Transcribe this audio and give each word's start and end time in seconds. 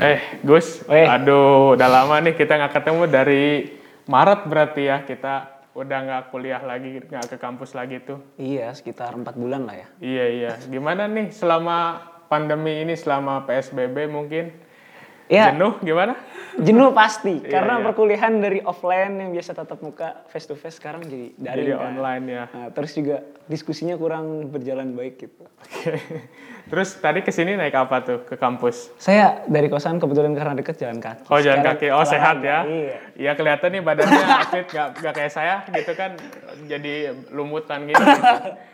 Eh, 0.00 0.40
Gus, 0.40 0.80
Weh. 0.88 1.04
aduh, 1.04 1.76
udah 1.76 1.84
lama 1.92 2.16
nih 2.24 2.32
kita 2.32 2.56
nggak 2.56 2.72
ketemu 2.72 3.04
dari 3.04 3.68
Maret 4.08 4.48
berarti 4.48 4.88
ya 4.88 5.04
kita 5.04 5.60
udah 5.76 5.98
nggak 6.08 6.22
kuliah 6.32 6.64
lagi, 6.64 7.04
nggak 7.04 7.28
ke 7.28 7.36
kampus 7.36 7.76
lagi 7.76 8.00
tuh. 8.00 8.16
Iya, 8.40 8.72
sekitar 8.72 9.12
empat 9.12 9.36
bulan 9.36 9.68
lah 9.68 9.76
ya. 9.76 9.88
Iya 10.00 10.24
iya. 10.32 10.52
Gimana 10.72 11.04
nih 11.04 11.28
selama 11.36 12.00
pandemi 12.32 12.80
ini, 12.80 12.96
selama 12.96 13.44
PSBB 13.44 14.08
mungkin? 14.08 14.56
Iya, 15.30 15.54
Jenuh 15.54 15.78
gimana? 15.86 16.18
jenuh 16.58 16.90
pasti. 16.90 17.38
Iya, 17.38 17.62
karena 17.62 17.78
iya. 17.78 17.84
perkuliahan 17.86 18.34
dari 18.42 18.58
offline 18.66 19.14
yang 19.22 19.30
biasa 19.30 19.54
tatap 19.54 19.78
muka 19.80 20.26
face 20.28 20.50
to 20.50 20.58
face 20.58 20.82
sekarang 20.82 21.06
jadi 21.06 21.30
Jadi 21.38 21.70
kan. 21.70 21.94
online 21.94 22.24
ya. 22.26 22.44
Nah, 22.50 22.68
terus 22.74 22.90
juga 22.98 23.22
diskusinya 23.46 23.94
kurang 23.94 24.50
berjalan 24.50 24.90
baik 24.98 25.22
gitu. 25.22 25.46
Oke. 25.46 25.94
Terus 26.70 26.98
tadi 26.98 27.22
ke 27.22 27.30
sini 27.30 27.54
naik 27.54 27.74
apa 27.74 28.02
tuh 28.02 28.18
ke 28.26 28.34
kampus? 28.34 28.90
Saya 28.98 29.46
dari 29.46 29.70
kosan 29.70 30.02
kebetulan 30.02 30.34
karena 30.34 30.54
deket 30.58 30.78
jalan 30.82 30.98
kaki. 30.98 31.30
Oh 31.30 31.38
jalan 31.38 31.62
Sekarang 31.62 31.78
kaki, 31.78 31.86
oh 31.94 32.04
sehat 32.06 32.36
ya? 32.42 32.58
Iya. 32.66 32.96
Iya 33.14 33.32
kelihatan 33.38 33.68
nih 33.74 33.82
badannya 33.86 34.24
fit, 34.52 34.66
nggak 34.70 34.88
nggak 35.02 35.14
kayak 35.14 35.32
saya 35.32 35.54
gitu 35.70 35.92
kan, 35.94 36.18
jadi 36.66 37.14
lumutan 37.30 37.86
gitu. 37.86 38.02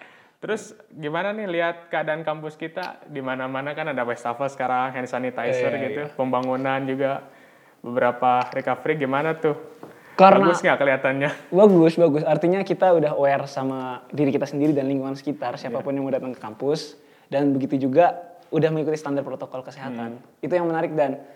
Terus 0.47 0.79
gimana 0.95 1.35
nih 1.35 1.51
lihat 1.51 1.91
keadaan 1.91 2.23
kampus 2.23 2.55
kita 2.55 3.03
di 3.11 3.19
mana-mana 3.19 3.75
kan 3.75 3.91
ada 3.91 4.07
wastafel 4.07 4.47
sekarang, 4.47 4.95
hand 4.95 5.11
sanitizer 5.11 5.75
Iya, 5.75 5.83
gitu, 5.91 6.03
pembangunan 6.15 6.87
juga 6.87 7.27
beberapa 7.83 8.47
recovery 8.55 8.95
gimana 8.95 9.35
tuh? 9.35 9.59
Karena 10.15 10.47
Bagus 10.47 10.63
nggak 10.63 10.79
kelihatannya? 10.79 11.31
Bagus, 11.67 11.99
bagus. 11.99 12.23
Artinya 12.23 12.63
kita 12.63 12.95
udah 12.95 13.19
aware 13.19 13.51
sama 13.51 14.07
diri 14.15 14.31
kita 14.31 14.47
sendiri 14.47 14.71
dan 14.71 14.87
lingkungan 14.87 15.19
sekitar, 15.19 15.59
Iya. 15.59 15.67
siapa 15.67 15.83
pun 15.83 15.99
yang 15.99 16.07
mau 16.07 16.15
datang 16.15 16.31
ke 16.31 16.39
kampus. 16.39 16.95
Dan 17.27 17.51
begitu 17.51 17.91
juga 17.91 18.15
udah 18.55 18.71
mengikuti 18.71 19.03
standar 19.03 19.27
protokol 19.27 19.67
kesehatan. 19.67 20.15
Hmm. 20.23 20.45
Itu 20.47 20.55
yang 20.55 20.71
menarik 20.71 20.95
dan 20.95 21.27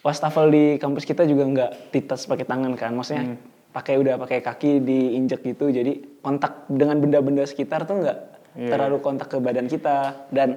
wastafel 0.00 0.48
di 0.48 0.80
kampus 0.80 1.04
kita 1.04 1.28
juga 1.28 1.44
nggak 1.44 1.92
ditas 1.92 2.24
pakai 2.24 2.48
tangan 2.48 2.72
kan. 2.72 2.96
Maksudnya 2.96 3.36
Hmm. 3.36 3.38
pakai 3.76 4.00
udah 4.00 4.16
pakai 4.16 4.40
kaki 4.40 4.80
diinjek 4.80 5.44
gitu. 5.44 5.68
Jadi 5.68 6.24
kontak 6.24 6.64
dengan 6.72 6.96
benda-benda 6.96 7.44
sekitar 7.44 7.84
tuh 7.84 8.00
nggak 8.00 8.35
Iya, 8.56 8.72
terlalu 8.72 8.96
kontak 9.04 9.28
ke 9.28 9.36
badan 9.36 9.68
kita. 9.68 10.26
Dan 10.32 10.56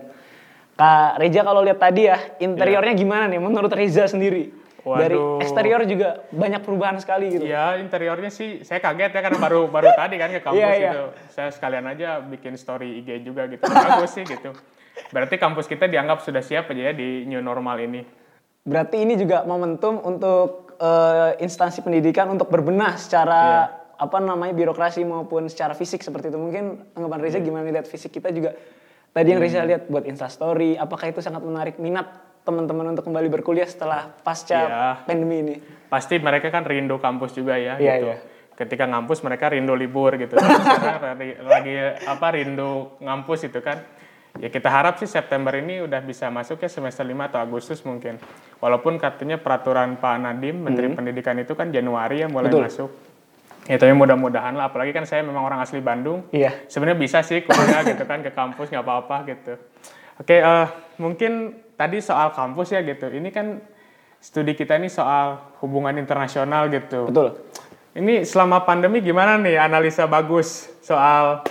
Kak 0.73 1.19
Reza 1.19 1.43
kalau 1.43 1.59
lihat 1.59 1.77
tadi 1.77 2.07
ya, 2.07 2.17
interiornya 2.39 2.95
gimana 2.95 3.27
nih 3.27 3.39
menurut 3.39 3.71
Reza 3.71 4.07
sendiri? 4.07 4.55
Dari 4.79 5.11
Iya. 5.11 5.19
Waduh. 5.19 5.43
eksterior 5.43 5.81
juga 5.83 6.23
banyak 6.31 6.61
perubahan 6.63 6.97
sekali 7.03 7.35
gitu. 7.35 7.43
Iya 7.45 7.83
interiornya 7.83 8.31
sih 8.31 8.63
saya 8.63 8.79
kaget 8.79 9.11
ya 9.11 9.21
karena 9.21 9.37
baru 9.37 9.67
baru 9.67 9.91
tadi 9.91 10.15
kan 10.15 10.31
ke 10.31 10.39
kampus 10.39 10.55
Iya, 10.55 10.69
iya. 10.71 10.91
gitu. 10.95 11.03
Saya 11.35 11.49
sekalian 11.51 11.85
aja 11.85 12.23
bikin 12.23 12.55
story 12.55 13.03
IG 13.03 13.27
juga 13.27 13.45
gitu. 13.51 13.67
Bagus 13.67 14.15
sih 14.15 14.23
gitu. 14.23 14.55
Berarti 15.11 15.35
kampus 15.35 15.67
kita 15.67 15.85
dianggap 15.85 16.23
sudah 16.23 16.39
siap 16.39 16.71
aja 16.71 16.89
ya 16.89 16.93
di 16.95 17.27
new 17.27 17.43
normal 17.43 17.75
ini. 17.83 18.07
Berarti 18.63 19.03
ini 19.03 19.19
juga 19.19 19.43
momentum 19.43 19.99
untuk 19.99 20.71
eh, 20.79 21.43
instansi 21.43 21.83
pendidikan 21.83 22.31
untuk 22.31 22.47
berbenah 22.47 22.95
secara 22.95 23.67
apa 23.99 24.17
namanya 24.17 24.55
birokrasi 24.55 25.03
maupun 25.03 25.51
secara 25.51 25.75
fisik 25.75 25.99
seperti 25.99 26.31
itu. 26.31 26.39
Mungkin 26.39 26.95
anggapan 26.95 27.19
Reza 27.19 27.39
gimana 27.39 27.67
lihat 27.67 27.83
fisik 27.83 28.15
kita 28.15 28.31
juga 28.31 28.55
tadi 29.11 29.27
yang 29.27 29.43
Reza 29.43 29.59
lihat 29.61 29.91
buat 29.91 30.07
instastory, 30.07 30.73
apakah 30.73 31.11
itu 31.11 31.19
sangat 31.19 31.43
menarik 31.43 31.75
minat 31.77 32.07
teman-teman 32.39 32.95
untuk 32.95 33.03
kembali 33.03 33.27
berkuliah 33.29 33.67
setelah 33.67 34.07
pasca 34.23 34.55
Iya. 34.57 34.83
pandemi 35.03 35.43
ini? 35.43 35.55
Pasti 35.85 36.15
mereka 36.17 36.47
kan 36.47 36.63
rindu 36.63 36.95
kampus 36.97 37.35
juga 37.35 37.59
ya 37.59 37.75
Iya, 37.75 37.93
gitu. 37.93 38.07
iya. 38.07 38.17
Ketika 38.55 38.87
ngampus 38.87 39.19
mereka 39.21 39.51
rindu 39.51 39.75
libur 39.75 40.15
gitu. 40.15 40.35
Sekarang 40.39 41.19
lagi, 41.19 41.35
lagi 41.37 41.75
apa 42.07 42.27
rindu 42.31 42.95
ngampus 42.99 43.45
itu 43.45 43.59
kan. 43.59 43.83
Ya 44.39 44.47
kita 44.47 44.69
harap 44.69 44.95
sih 44.95 45.09
September 45.09 45.51
ini 45.51 45.83
udah 45.83 45.99
bisa 45.99 46.29
masuk 46.29 46.61
ya 46.61 46.69
semester 46.69 47.03
5 47.03 47.27
atau 47.27 47.39
Agustus 47.41 47.83
mungkin. 47.83 48.15
Walaupun 48.57 48.95
katanya 48.95 49.35
peraturan 49.35 49.97
Pak 49.97 50.15
Nadiem 50.17 50.55
Menteri 50.55 50.87
Pendidikan 50.89 51.35
itu 51.35 51.51
kan 51.53 51.67
Januari 51.69 52.23
ya 52.23 52.27
mulai 52.29 52.47
Hmm. 52.47 52.55
Betul. 52.55 52.63
masuk. 52.63 52.89
Ya 53.69 53.77
tapi 53.77 53.93
mudah-mudahan 53.93 54.57
lah 54.57 54.73
apalagi 54.73 54.89
kan 54.89 55.05
saya 55.05 55.21
memang 55.21 55.45
orang 55.45 55.61
asli 55.61 55.77
Bandung. 55.77 56.25
Iya. 56.33 56.65
Sebenarnya 56.65 56.97
bisa 56.97 57.21
sih 57.21 57.45
kuliah 57.45 57.85
gitu 57.93 58.01
kan 58.09 58.25
ke 58.25 58.33
kampus 58.33 58.73
nggak 58.73 58.81
apa-apa 58.81 59.29
gitu. 59.29 59.53
Oke, 60.17 60.41
eh, 60.41 60.67
mungkin 60.97 61.61
tadi 61.77 62.01
soal 62.01 62.33
kampus 62.33 62.73
ya 62.73 62.81
gitu. 62.81 63.13
Ini 63.13 63.29
kan 63.29 63.61
studi 64.17 64.57
kita 64.57 64.73
ini 64.73 64.89
soal 64.89 65.53
hubungan 65.61 65.93
internasional 66.01 66.65
gitu. 66.73 67.13
Betul. 67.13 67.37
Ini 67.93 68.25
selama 68.25 68.65
pandemi 68.65 69.05
gimana 69.05 69.37
nih 69.37 69.61
analisa 69.61 70.09
bagus 70.09 70.65
soal 70.81 71.45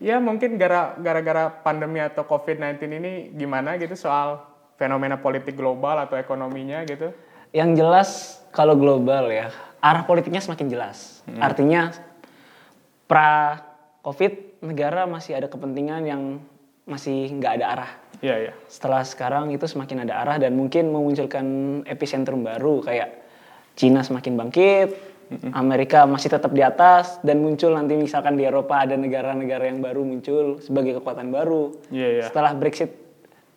ya 0.00 0.16
mungkin 0.24 0.56
gara- 0.56 0.96
gara-gara 0.96 1.52
pandemi 1.52 2.00
atau 2.00 2.24
COVID-19 2.24 2.80
ini 2.96 3.12
gimana 3.36 3.76
gitu 3.76 3.92
soal 3.92 4.40
fenomena 4.80 5.20
politik 5.20 5.52
global 5.52 6.00
atau 6.00 6.16
ekonominya 6.16 6.80
gitu. 6.88 7.12
Yang 7.52 7.70
jelas 7.76 8.08
kalau 8.56 8.72
global 8.72 9.28
ya, 9.28 9.52
arah 9.78 10.02
politiknya 10.04 10.42
semakin 10.42 10.66
jelas. 10.70 11.22
Artinya 11.38 11.94
pra 13.06 13.62
Covid 14.02 14.62
negara 14.62 15.06
masih 15.06 15.38
ada 15.38 15.46
kepentingan 15.46 16.02
yang 16.06 16.22
masih 16.88 17.30
nggak 17.36 17.52
ada 17.60 17.66
arah. 17.78 17.90
Iya, 18.24 18.36
iya. 18.48 18.52
Setelah 18.66 19.04
sekarang 19.04 19.52
itu 19.52 19.68
semakin 19.68 20.08
ada 20.08 20.24
arah 20.24 20.36
dan 20.40 20.56
mungkin 20.56 20.88
memunculkan 20.88 21.46
epicentrum 21.84 22.42
baru 22.42 22.80
kayak 22.82 23.28
Cina 23.78 24.02
semakin 24.02 24.34
bangkit, 24.34 24.90
Amerika 25.52 26.08
masih 26.08 26.32
tetap 26.32 26.50
di 26.50 26.64
atas 26.64 27.20
dan 27.20 27.44
muncul 27.44 27.76
nanti 27.76 27.94
misalkan 27.94 28.34
di 28.34 28.48
Eropa 28.48 28.80
ada 28.80 28.96
negara-negara 28.96 29.68
yang 29.68 29.84
baru 29.84 30.02
muncul 30.02 30.58
sebagai 30.64 30.98
kekuatan 30.98 31.28
baru. 31.28 31.76
Iya, 31.92 32.08
iya. 32.18 32.24
Setelah 32.26 32.56
Brexit 32.56 32.90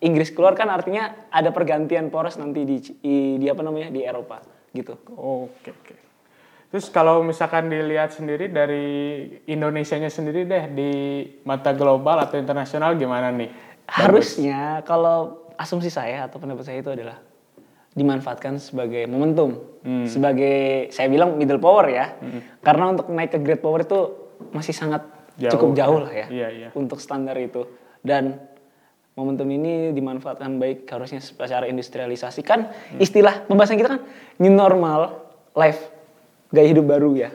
Inggris 0.04 0.30
keluar 0.34 0.52
kan 0.52 0.68
artinya 0.68 1.26
ada 1.32 1.48
pergantian 1.50 2.12
poros 2.12 2.36
nanti 2.36 2.66
di, 2.68 2.76
di, 3.00 3.16
di 3.40 3.46
apa 3.48 3.62
namanya 3.64 3.88
di 3.88 4.04
Eropa 4.04 4.44
gitu. 4.76 4.98
Oke, 5.16 5.72
oke. 5.72 5.94
Terus 6.72 6.88
kalau 6.88 7.20
misalkan 7.20 7.68
dilihat 7.68 8.16
sendiri 8.16 8.48
dari 8.48 8.88
Indonesianya 9.44 10.08
sendiri 10.08 10.48
deh 10.48 10.64
di 10.72 10.90
mata 11.44 11.76
global 11.76 12.24
atau 12.24 12.40
internasional 12.40 12.96
gimana 12.96 13.28
nih? 13.28 13.52
Harusnya 13.84 14.80
kalau 14.88 15.52
asumsi 15.60 15.92
saya 15.92 16.24
atau 16.24 16.40
pendapat 16.40 16.64
saya 16.64 16.80
itu 16.80 16.88
adalah 16.88 17.20
dimanfaatkan 17.92 18.56
sebagai 18.56 19.04
momentum, 19.04 19.60
sebagai 20.08 20.88
saya 20.96 21.12
bilang 21.12 21.36
middle 21.36 21.60
power 21.60 21.92
ya. 21.92 22.16
Karena 22.64 22.88
untuk 22.88 23.12
naik 23.12 23.36
ke 23.36 23.38
great 23.44 23.60
power 23.60 23.84
itu 23.84 24.00
masih 24.56 24.72
sangat 24.72 25.04
Jauh, 25.36 25.52
cukup 25.56 25.70
jauh 25.72 25.98
lah 26.04 26.12
ya 26.12 26.26
Iya, 26.28 26.48
iya. 26.52 26.68
untuk 26.76 27.00
standar 27.00 27.36
itu. 27.40 27.64
Dan 28.00 28.36
momentum 29.16 29.48
ini 29.48 29.92
dimanfaatkan 29.92 30.56
baik 30.56 30.88
harusnya 30.88 31.20
secara 31.20 31.68
industrialisasi 31.68 32.40
kan 32.40 32.72
istilah 32.96 33.44
pembahasan 33.44 33.76
kita 33.76 33.96
kan 33.96 34.00
new 34.40 34.52
normal 34.52 35.28
life 35.52 35.92
gaya 36.52 36.68
hidup 36.68 36.86
baru 36.86 37.16
ya. 37.16 37.30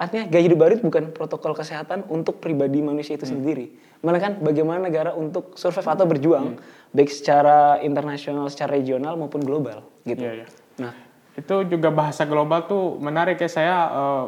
Artinya 0.00 0.24
gaya 0.32 0.48
hidup 0.48 0.58
baru 0.64 0.72
itu 0.80 0.84
bukan 0.88 1.12
protokol 1.12 1.52
kesehatan 1.52 2.08
untuk 2.08 2.40
pribadi 2.40 2.80
manusia 2.80 3.20
itu 3.20 3.28
sendiri. 3.28 3.68
Melainkan 4.00 4.40
bagaimana 4.40 4.80
negara 4.80 5.12
untuk 5.12 5.60
survive 5.60 5.84
atau 5.84 6.08
berjuang 6.08 6.56
baik 6.96 7.12
secara 7.12 7.84
internasional, 7.84 8.48
secara 8.48 8.80
regional 8.80 9.20
maupun 9.20 9.44
global 9.44 9.84
gitu. 10.08 10.24
Iya, 10.24 10.32
iya. 10.40 10.46
Nah, 10.80 10.94
Itu 11.36 11.68
juga 11.68 11.92
bahasa 11.92 12.24
global 12.24 12.64
tuh 12.64 12.96
menarik 12.96 13.38
ya 13.38 13.50
saya 13.52 13.76
eh, 13.92 14.24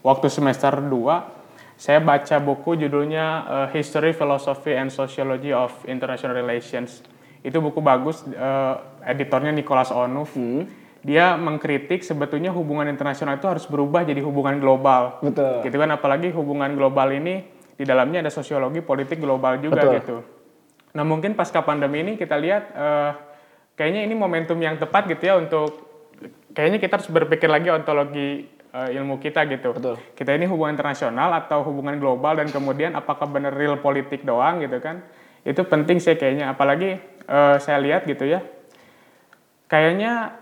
waktu 0.00 0.32
semester 0.32 0.80
2 0.80 1.42
saya 1.76 1.98
baca 1.98 2.36
buku 2.40 2.78
judulnya 2.80 3.26
eh, 3.44 3.68
History, 3.76 4.16
Philosophy 4.16 4.72
and 4.72 4.88
Sociology 4.88 5.52
of 5.52 5.76
International 5.84 6.34
Relations. 6.38 7.04
Itu 7.44 7.60
buku 7.60 7.84
bagus 7.84 8.24
eh, 8.26 8.74
editornya 9.06 9.52
Nicholas 9.52 9.92
Onuf. 9.92 10.32
Dia 11.02 11.34
mengkritik 11.34 12.06
sebetulnya 12.06 12.54
hubungan 12.54 12.86
internasional 12.86 13.34
itu 13.34 13.50
harus 13.50 13.66
berubah 13.66 14.06
jadi 14.06 14.22
hubungan 14.22 14.62
global. 14.62 15.18
Betul. 15.18 15.66
Gitu 15.66 15.74
kan 15.74 15.90
apalagi 15.90 16.30
hubungan 16.30 16.78
global 16.78 17.10
ini 17.10 17.42
di 17.74 17.82
dalamnya 17.82 18.22
ada 18.22 18.30
sosiologi 18.30 18.78
politik 18.86 19.18
global 19.18 19.58
juga 19.58 19.82
Betul. 19.82 19.94
gitu. 19.98 20.16
Nah 20.94 21.02
mungkin 21.02 21.34
pasca 21.34 21.64
pandemi 21.66 22.06
ini 22.06 22.14
kita 22.14 22.38
lihat 22.38 22.62
eh, 22.70 23.10
kayaknya 23.74 24.06
ini 24.06 24.14
momentum 24.14 24.54
yang 24.62 24.78
tepat 24.78 25.10
gitu 25.10 25.22
ya 25.26 25.34
untuk 25.42 25.90
kayaknya 26.54 26.78
kita 26.78 27.02
harus 27.02 27.10
berpikir 27.10 27.50
lagi 27.50 27.72
ontologi 27.74 28.46
eh, 28.70 28.88
ilmu 28.94 29.18
kita 29.18 29.42
gitu. 29.50 29.74
Betul. 29.74 29.96
Kita 30.14 30.30
ini 30.38 30.46
hubungan 30.46 30.78
internasional 30.78 31.34
atau 31.34 31.66
hubungan 31.66 31.98
global 31.98 32.38
dan 32.38 32.46
kemudian 32.46 32.94
apakah 32.94 33.26
benar 33.26 33.56
real 33.58 33.80
politik 33.82 34.22
doang 34.22 34.62
gitu 34.62 34.78
kan? 34.78 35.02
Itu 35.42 35.66
penting 35.66 35.98
sih 35.98 36.14
kayaknya. 36.14 36.54
Apalagi 36.54 36.94
eh, 37.26 37.56
saya 37.58 37.82
lihat 37.82 38.06
gitu 38.06 38.22
ya. 38.28 38.38
Kayaknya 39.66 40.41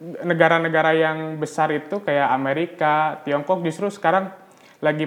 negara-negara 0.00 0.90
yang 0.92 1.18
besar 1.38 1.70
itu 1.70 2.02
kayak 2.02 2.28
Amerika, 2.30 3.22
Tiongkok 3.22 3.62
justru 3.62 3.88
sekarang 3.88 4.30
lagi 4.82 5.06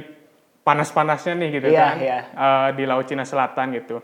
panas-panasnya 0.64 1.34
nih 1.38 1.50
gitu 1.54 1.68
Iya, 1.70 1.80
kan 1.80 1.96
iya. 2.00 2.20
eh, 2.28 2.70
di 2.76 2.84
Laut 2.84 3.06
Cina 3.06 3.24
Selatan 3.24 3.76
gitu. 3.76 4.00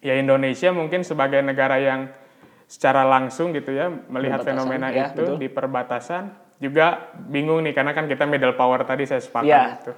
Ya 0.00 0.14
Indonesia 0.14 0.70
mungkin 0.70 1.02
sebagai 1.02 1.40
negara 1.40 1.80
yang 1.80 2.12
secara 2.64 3.04
langsung 3.04 3.52
gitu 3.52 3.72
ya 3.72 3.88
melihat 4.08 4.42
fenomena 4.42 4.88
ya, 4.88 5.12
itu 5.12 5.20
betul. 5.20 5.36
di 5.36 5.48
perbatasan 5.48 6.24
juga 6.58 7.12
bingung 7.28 7.60
nih 7.60 7.72
karena 7.72 7.92
kan 7.92 8.08
kita 8.08 8.24
middle 8.24 8.56
power 8.56 8.82
tadi 8.82 9.04
saya 9.04 9.20
sepakat 9.20 9.48
Iya. 9.48 9.62
gitu. 9.78 9.92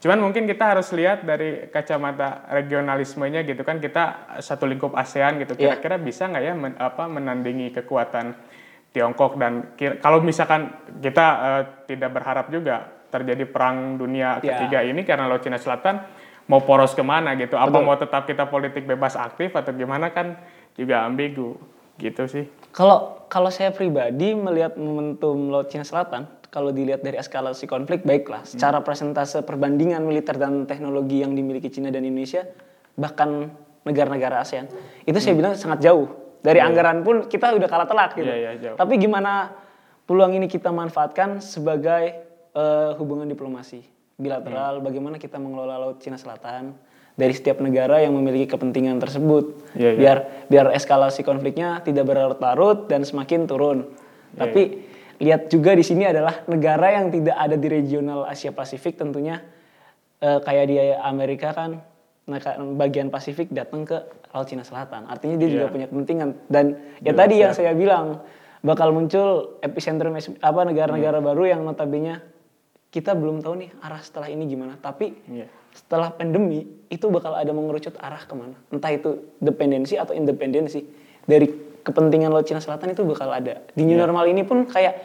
Cuman 0.00 0.16
mungkin 0.18 0.48
kita 0.48 0.64
harus 0.64 0.88
lihat 0.96 1.28
dari 1.28 1.68
kacamata 1.68 2.48
regionalismenya 2.48 3.44
gitu 3.44 3.60
kan 3.62 3.76
kita 3.78 4.04
satu 4.40 4.64
lingkup 4.64 4.96
ASEAN 4.96 5.40
gitu 5.40 5.52
Iya. 5.54 5.76
kira-kira 5.76 5.96
bisa 6.00 6.24
nggak 6.24 6.40
ya 6.42 6.54
men- 6.56 6.78
apa 6.80 7.04
menandingi 7.04 7.68
kekuatan 7.74 8.32
Tiongkok 8.90 9.38
dan 9.38 9.74
kalau 10.02 10.18
misalkan 10.18 10.74
kita 10.98 11.26
eh, 11.38 11.62
tidak 11.86 12.10
berharap 12.10 12.50
juga 12.50 12.90
terjadi 13.10 13.46
perang 13.46 13.98
dunia 13.98 14.38
Ya. 14.42 14.58
ketiga 14.58 14.82
ini 14.82 15.02
karena 15.02 15.26
Laut 15.26 15.42
Cina 15.42 15.58
Selatan 15.58 16.02
mau 16.46 16.62
poros 16.62 16.94
ke 16.94 17.02
mana 17.02 17.38
gitu 17.38 17.54
apa 17.54 17.70
Betul. 17.70 17.86
mau 17.86 17.94
tetap 17.94 18.22
kita 18.26 18.50
politik 18.50 18.82
bebas 18.86 19.14
aktif 19.14 19.54
atau 19.54 19.70
gimana 19.70 20.10
kan 20.10 20.34
juga 20.74 21.06
ambigu 21.06 21.54
gitu 21.98 22.26
sih 22.26 22.46
Kalau 22.74 23.26
kalau 23.30 23.50
saya 23.50 23.70
pribadi 23.70 24.34
melihat 24.34 24.74
momentum 24.74 25.50
Laut 25.54 25.70
Cina 25.70 25.86
Selatan, 25.86 26.26
kalau 26.50 26.74
dilihat 26.74 27.02
dari 27.02 27.14
eskalasi 27.14 27.70
konflik 27.70 28.02
baiklah, 28.02 28.42
secara 28.42 28.82
persentase 28.82 29.42
perbandingan 29.46 30.02
militer 30.02 30.34
dan 30.34 30.66
teknologi 30.66 31.22
yang 31.22 31.34
dimiliki 31.34 31.70
Cina 31.70 31.94
dan 31.94 32.02
Indonesia, 32.02 32.42
bahkan 32.98 33.54
negara-negara 33.86 34.42
ASEAN, 34.42 34.66
itu 35.06 35.18
saya 35.22 35.34
bilang 35.38 35.54
sangat 35.54 35.86
jauh. 35.86 36.10
Dari 36.40 36.60
anggaran 36.60 37.04
pun 37.04 37.28
kita 37.28 37.52
udah 37.52 37.68
kalah 37.68 37.88
telak 37.88 38.16
gitu. 38.16 38.28
Iya, 38.28 38.36
iya, 38.36 38.50
jauh. 38.56 38.76
Tapi 38.80 38.96
gimana 38.96 39.52
peluang 40.08 40.32
ini 40.36 40.48
kita 40.48 40.72
manfaatkan 40.72 41.44
sebagai 41.44 42.02
eh, 42.56 42.90
hubungan 42.96 43.28
diplomasi 43.28 43.84
bilateral, 44.20 44.84
bagaimana 44.84 45.16
kita 45.16 45.40
mengelola 45.40 45.80
Laut 45.80 45.98
Cina 46.04 46.20
Selatan 46.20 46.76
dari 47.16 47.32
setiap 47.32 47.60
negara 47.60 48.00
yang 48.00 48.16
memiliki 48.16 48.52
kepentingan 48.52 49.00
tersebut 49.00 49.76
Iya, 49.76 49.90
iya. 49.92 49.98
biar 49.98 50.18
biar 50.48 50.66
eskalasi 50.76 51.24
konfliknya 51.24 51.80
tidak 51.84 52.08
berlarut-larut 52.08 52.88
dan 52.88 53.04
semakin 53.04 53.48
turun. 53.48 53.78
Iya, 53.88 54.38
Tapi 54.40 54.62
lihat 55.20 55.52
juga 55.52 55.76
di 55.76 55.84
sini 55.84 56.08
adalah 56.08 56.44
negara 56.48 56.96
yang 56.96 57.12
tidak 57.12 57.36
ada 57.36 57.56
di 57.56 57.68
regional 57.68 58.24
Asia 58.24 58.52
Pasifik 58.52 58.96
tentunya 58.96 59.40
eh, 60.20 60.40
kayak 60.40 60.64
di 60.68 60.76
Amerika 61.00 61.52
kan 61.52 61.80
bagian 62.78 63.10
Pasifik 63.10 63.50
datang 63.50 63.84
ke 63.84 64.00
Laut 64.30 64.46
Cina 64.46 64.62
Selatan. 64.62 65.04
Artinya 65.04 65.34
dia 65.34 65.48
juga 65.48 65.66
Iya. 65.66 65.72
punya 65.72 65.86
kepentingan 65.86 66.28
dan 66.46 66.64
ya 66.98 67.10
Jelas, 67.10 67.18
tadi 67.18 67.34
yang 67.36 67.52
ya. 67.52 67.56
saya 67.56 67.72
bilang 67.72 68.22
bakal 68.60 68.90
muncul 68.90 69.28
epicentrum 69.58 70.12
apa 70.14 70.60
negara-negara 70.62 71.18
Hmm. 71.18 71.26
baru 71.26 71.42
yang 71.46 71.60
notabene 71.60 72.20
kita 72.88 73.14
belum 73.14 73.40
tahu 73.40 73.54
nih 73.56 73.70
arah 73.80 73.98
setelah 73.98 74.26
ini 74.26 74.44
gimana. 74.44 74.74
Tapi 74.76 75.14
Iya. 75.26 75.46
setelah 75.70 76.10
pandemi 76.10 76.62
itu 76.86 77.06
bakal 77.06 77.32
ada 77.32 77.50
mengerucut 77.50 77.94
arah 77.96 78.20
ke 78.20 78.34
mana 78.34 78.58
entah 78.68 78.90
itu 78.90 79.10
dependensi 79.38 79.94
atau 79.94 80.10
independensi 80.12 80.82
dari 81.22 81.46
kepentingan 81.80 82.28
laut 82.28 82.44
Cina 82.44 82.58
Selatan 82.58 82.90
itu 82.90 83.02
bakal 83.02 83.30
ada 83.30 83.62
di 83.68 83.82
new 83.82 83.94
normal 83.96 84.26
ini 84.26 84.42
pun 84.42 84.62
kayak 84.64 84.98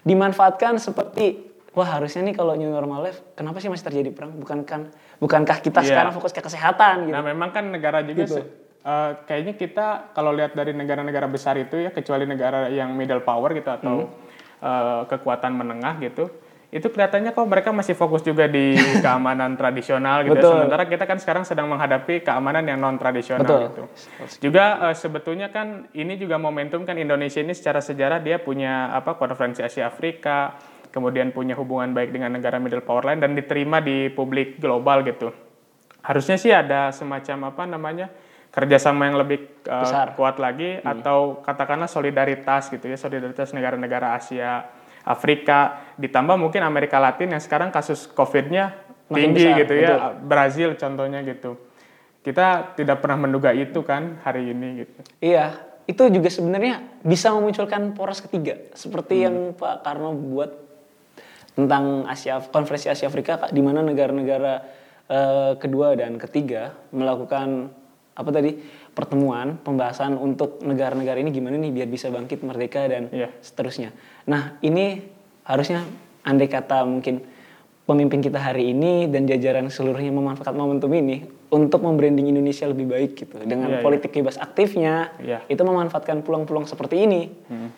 dimanfaatkan 0.00 0.78
seperti 0.78 1.42
wah 1.72 1.88
harusnya 1.88 2.22
nih 2.22 2.34
kalau 2.34 2.54
new 2.54 2.68
normal 2.68 3.02
life 3.02 3.22
kenapa 3.32 3.58
sih 3.58 3.66
masih 3.66 3.84
terjadi 3.84 4.10
perang 4.10 4.34
bukankah 4.34 4.88
bukankah 5.18 5.58
kita 5.58 5.80
Iya. 5.80 5.88
sekarang 5.90 6.12
fokus 6.12 6.30
ke 6.30 6.40
kesehatan 6.40 7.06
gitu 7.06 7.14
Nah 7.14 7.22
memang 7.22 7.50
kan 7.50 7.64
negara 7.66 8.00
juga 8.00 8.22
Gitu. 8.24 8.42
Eh, 8.82 9.10
kayaknya 9.24 9.54
kita 9.54 9.86
kalau 10.12 10.34
lihat 10.34 10.52
dari 10.52 10.74
negara-negara 10.74 11.26
besar 11.26 11.56
itu 11.58 11.78
ya 11.78 11.90
kecuali 11.90 12.26
negara 12.26 12.68
yang 12.68 12.92
middle 12.94 13.22
power 13.22 13.54
gitu 13.54 13.70
atau 13.70 13.94
Hmm. 14.06 14.14
eh, 14.62 15.02
kekuatan 15.10 15.52
menengah 15.54 15.98
gitu 16.02 16.30
itu 16.72 16.88
kelihatannya 16.88 17.36
kok 17.36 17.44
mereka 17.44 17.68
masih 17.68 17.92
fokus 17.92 18.24
juga 18.24 18.48
di 18.48 18.72
keamanan 19.04 19.60
tradisional 19.60 20.24
gitu. 20.24 20.40
Betul. 20.40 20.52
Sementara 20.56 20.88
kita 20.88 21.04
kan 21.04 21.20
sekarang 21.20 21.44
sedang 21.44 21.68
menghadapi 21.68 22.24
keamanan 22.24 22.64
yang 22.64 22.80
non 22.80 22.96
tradisional 22.96 23.44
Betul. 23.44 23.60
gitu. 23.68 23.82
Juga 24.48 24.88
eh, 24.88 24.96
sebetulnya 24.96 25.52
kan 25.52 25.92
ini 25.92 26.16
juga 26.16 26.40
momentum 26.40 26.88
kan 26.88 26.96
Indonesia 26.96 27.44
ini 27.44 27.52
secara 27.52 27.84
sejarah 27.84 28.24
dia 28.24 28.40
punya 28.40 28.88
apa 28.88 29.20
konferensi 29.20 29.60
Asia 29.60 29.84
Afrika, 29.84 30.56
kemudian 30.88 31.36
punya 31.36 31.52
hubungan 31.60 31.92
baik 31.92 32.08
dengan 32.08 32.32
negara 32.40 32.56
middle 32.56 32.80
power 32.80 33.04
lain 33.04 33.20
dan 33.20 33.36
diterima 33.36 33.84
di 33.84 34.08
publik 34.08 34.56
global 34.56 35.04
gitu. 35.04 35.28
Harusnya 36.00 36.40
sih 36.40 36.56
ada 36.56 36.88
semacam 36.88 37.52
apa 37.52 37.62
namanya 37.68 38.08
kerjasama 38.52 39.08
yang 39.08 39.16
lebih 39.16 39.64
Besar. 39.64 40.12
kuat 40.12 40.36
lagi 40.36 40.76
atau 40.84 41.40
katakanlah 41.40 41.88
solidaritas 41.88 42.68
gitu 42.68 42.84
ya 42.84 43.00
solidaritas 43.00 43.56
negara-negara 43.56 44.12
Asia 44.14 44.68
Afrika 45.02 45.88
ditambah 45.96 46.36
mungkin 46.36 46.60
Amerika 46.60 47.00
Latin 47.00 47.32
yang 47.32 47.42
sekarang 47.42 47.72
kasus 47.72 48.06
COVID-nya 48.12 48.76
tinggi 49.08 49.48
besar, 49.48 49.58
gitu 49.64 49.74
ya 49.74 49.88
betul. 49.96 50.12
Brazil 50.28 50.68
contohnya 50.76 51.20
gitu 51.24 51.56
kita 52.22 52.76
tidak 52.78 53.00
pernah 53.02 53.18
menduga 53.24 53.50
itu 53.50 53.80
kan 53.82 54.20
hari 54.22 54.52
ini 54.52 54.86
gitu 54.86 55.00
Iya, 55.18 55.58
itu 55.90 56.06
juga 56.06 56.30
sebenarnya 56.30 57.02
bisa 57.02 57.34
memunculkan 57.34 57.96
poros 57.96 58.22
ketiga 58.22 58.60
seperti 58.76 59.18
Hmm. 59.18 59.24
yang 59.26 59.36
Pak 59.58 59.82
Karno 59.82 60.14
buat 60.14 60.50
tentang 61.52 62.06
Asia 62.06 62.38
konferensi 62.40 62.88
Asia 62.88 63.08
Afrika 63.08 63.48
di 63.50 63.60
mana 63.60 63.80
negara-negara 63.82 64.54
eh, 65.08 65.52
kedua 65.58 65.92
dan 65.98 66.16
ketiga 66.16 66.72
melakukan 66.94 67.68
apa 68.12 68.28
tadi 68.28 68.52
pertemuan 68.92 69.56
pembahasan 69.56 70.14
untuk 70.14 70.60
negara-negara 70.60 71.16
ini 71.16 71.32
gimana 71.32 71.56
nih 71.56 71.72
biar 71.72 71.88
bisa 71.88 72.12
bangkit 72.12 72.44
merdeka 72.44 72.84
dan 72.84 73.08
Iya. 73.08 73.32
seterusnya. 73.40 73.88
Nah 74.28 74.60
ini 74.60 75.00
harusnya 75.48 75.82
andai 76.22 76.46
kata 76.46 76.84
mungkin 76.84 77.24
pemimpin 77.82 78.20
kita 78.20 78.38
hari 78.38 78.70
ini 78.70 79.08
dan 79.08 79.24
jajaran 79.24 79.66
seluruhnya 79.66 80.12
memanfaatkan 80.12 80.54
momentum 80.54 80.92
ini 80.92 81.24
untuk 81.50 81.82
membranding 81.82 82.30
Indonesia 82.30 82.64
lebih 82.64 82.86
baik 82.86 83.10
gitu 83.16 83.42
dengan 83.42 83.68
Iya, 83.68 83.76
iya. 83.80 83.84
politik 83.84 84.12
bebas 84.12 84.36
aktifnya 84.36 85.12
Iya. 85.18 85.38
itu 85.48 85.60
memanfaatkan 85.60 86.20
peluang-peluang 86.20 86.68
seperti 86.68 87.04
ini 87.04 87.32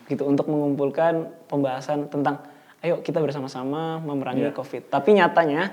gitu 0.07 0.27
untuk 0.27 0.51
mengumpulkan 0.51 1.31
pembahasan 1.49 2.11
tentang 2.11 2.43
ayo 2.83 3.01
kita 3.01 3.23
bersama-sama 3.23 3.97
memerangi 3.99 4.45
Iya. 4.45 4.53
COVID. 4.53 4.93
Tapi 4.93 5.17
nyatanya 5.17 5.73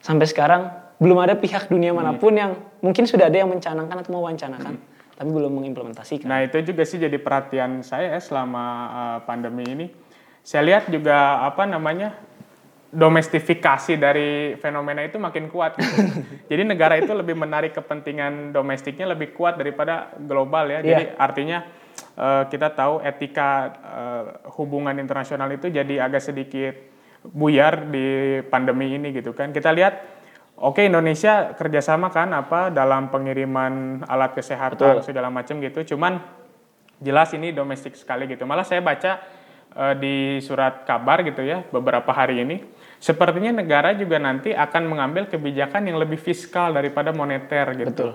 sampai 0.00 0.24
sekarang 0.24 0.62
belum 0.96 1.18
ada 1.20 1.36
pihak 1.36 1.68
dunia 1.68 1.92
mana 1.92 2.16
pun 2.16 2.32
yang 2.32 2.56
mungkin 2.80 3.04
sudah 3.04 3.28
ada 3.28 3.36
yang 3.44 3.52
mencanangkan 3.52 4.00
atau 4.00 4.12
mewancanakan 4.16 4.96
tapi 5.16 5.30
belum 5.32 5.52
mengimplementasikan. 5.56 6.28
Nah 6.28 6.44
itu 6.44 6.60
juga 6.60 6.84
sih 6.84 7.00
jadi 7.00 7.16
perhatian 7.16 7.80
saya 7.80 8.16
ya 8.16 8.20
selama 8.20 8.64
uh, 8.92 9.18
pandemi 9.24 9.64
ini. 9.64 9.86
Saya 10.44 10.62
lihat 10.62 10.92
juga 10.92 11.42
apa 11.42 11.64
namanya 11.64 12.14
domestifikasi 12.92 13.96
dari 13.98 14.54
fenomena 14.60 15.02
itu 15.02 15.16
makin 15.16 15.48
kuat. 15.48 15.80
Gitu. 15.80 16.00
jadi 16.52 16.62
negara 16.68 17.00
itu 17.00 17.10
lebih 17.16 17.32
menarik 17.32 17.72
kepentingan 17.72 18.52
domestiknya 18.52 19.16
lebih 19.16 19.32
kuat 19.32 19.56
daripada 19.56 20.12
global 20.20 20.68
ya. 20.68 20.84
Jadi 20.84 21.16
artinya 21.16 21.64
uh, 22.20 22.44
kita 22.52 22.76
tahu 22.76 23.00
etika 23.00 23.50
uh, 23.80 24.24
hubungan 24.60 25.00
internasional 25.00 25.48
itu 25.48 25.72
jadi 25.72 26.04
agak 26.04 26.22
sedikit 26.28 26.76
buyar 27.26 27.88
di 27.88 28.38
pandemi 28.52 29.00
ini 29.00 29.16
gitu 29.16 29.32
kan. 29.32 29.50
Kita 29.50 29.72
lihat 29.72 30.15
Oke 30.56 30.88
Indonesia 30.88 31.52
kerjasama 31.52 32.08
kan 32.08 32.32
apa 32.32 32.72
dalam 32.72 33.12
pengiriman 33.12 34.00
alat 34.08 34.32
kesehatan 34.32 35.04
segala 35.04 35.28
macam 35.28 35.60
gitu. 35.60 35.96
Cuman 35.96 36.16
jelas 36.96 37.28
ini 37.36 37.52
domestik 37.52 37.92
sekali 37.92 38.24
gitu. 38.24 38.48
Malah 38.48 38.64
saya 38.64 38.80
baca 38.80 39.20
eh, 39.76 39.94
di 40.00 40.40
surat 40.40 40.88
kabar 40.88 41.20
gitu 41.28 41.44
ya 41.44 41.60
beberapa 41.68 42.08
hari 42.08 42.40
ini, 42.40 42.64
sepertinya 42.96 43.60
negara 43.60 43.92
juga 43.92 44.16
nanti 44.16 44.56
akan 44.56 44.88
mengambil 44.88 45.28
kebijakan 45.28 45.92
yang 45.92 46.00
lebih 46.00 46.16
fiskal 46.16 46.72
daripada 46.72 47.12
moneter 47.12 47.76
gitu. 47.76 47.92
Betul. 47.92 48.12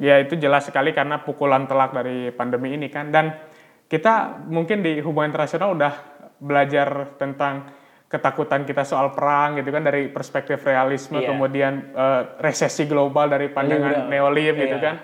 Ya 0.00 0.20
itu 0.20 0.36
jelas 0.36 0.68
sekali 0.68 0.96
karena 0.96 1.20
pukulan 1.20 1.68
telak 1.68 1.92
dari 1.92 2.32
pandemi 2.32 2.72
ini 2.72 2.88
kan. 2.88 3.12
Dan 3.12 3.36
kita 3.84 4.44
mungkin 4.48 4.80
di 4.80 5.00
hubungan 5.04 5.28
internasional 5.28 5.76
udah 5.76 5.92
belajar 6.40 7.16
tentang 7.20 7.68
ketakutan 8.06 8.62
kita 8.62 8.82
soal 8.82 9.10
perang 9.10 9.58
gitu 9.58 9.68
kan 9.68 9.82
dari 9.82 10.06
perspektif 10.06 10.62
realisme 10.62 11.18
Iya. 11.18 11.28
kemudian 11.28 11.72
eh, 11.90 12.22
resesi 12.38 12.86
global 12.86 13.26
dari 13.26 13.50
pandangan 13.50 14.06
Liberal. 14.06 14.10
neolib 14.10 14.54
gitu 14.56 14.78
Iya. 14.78 14.84
kan. 14.84 14.96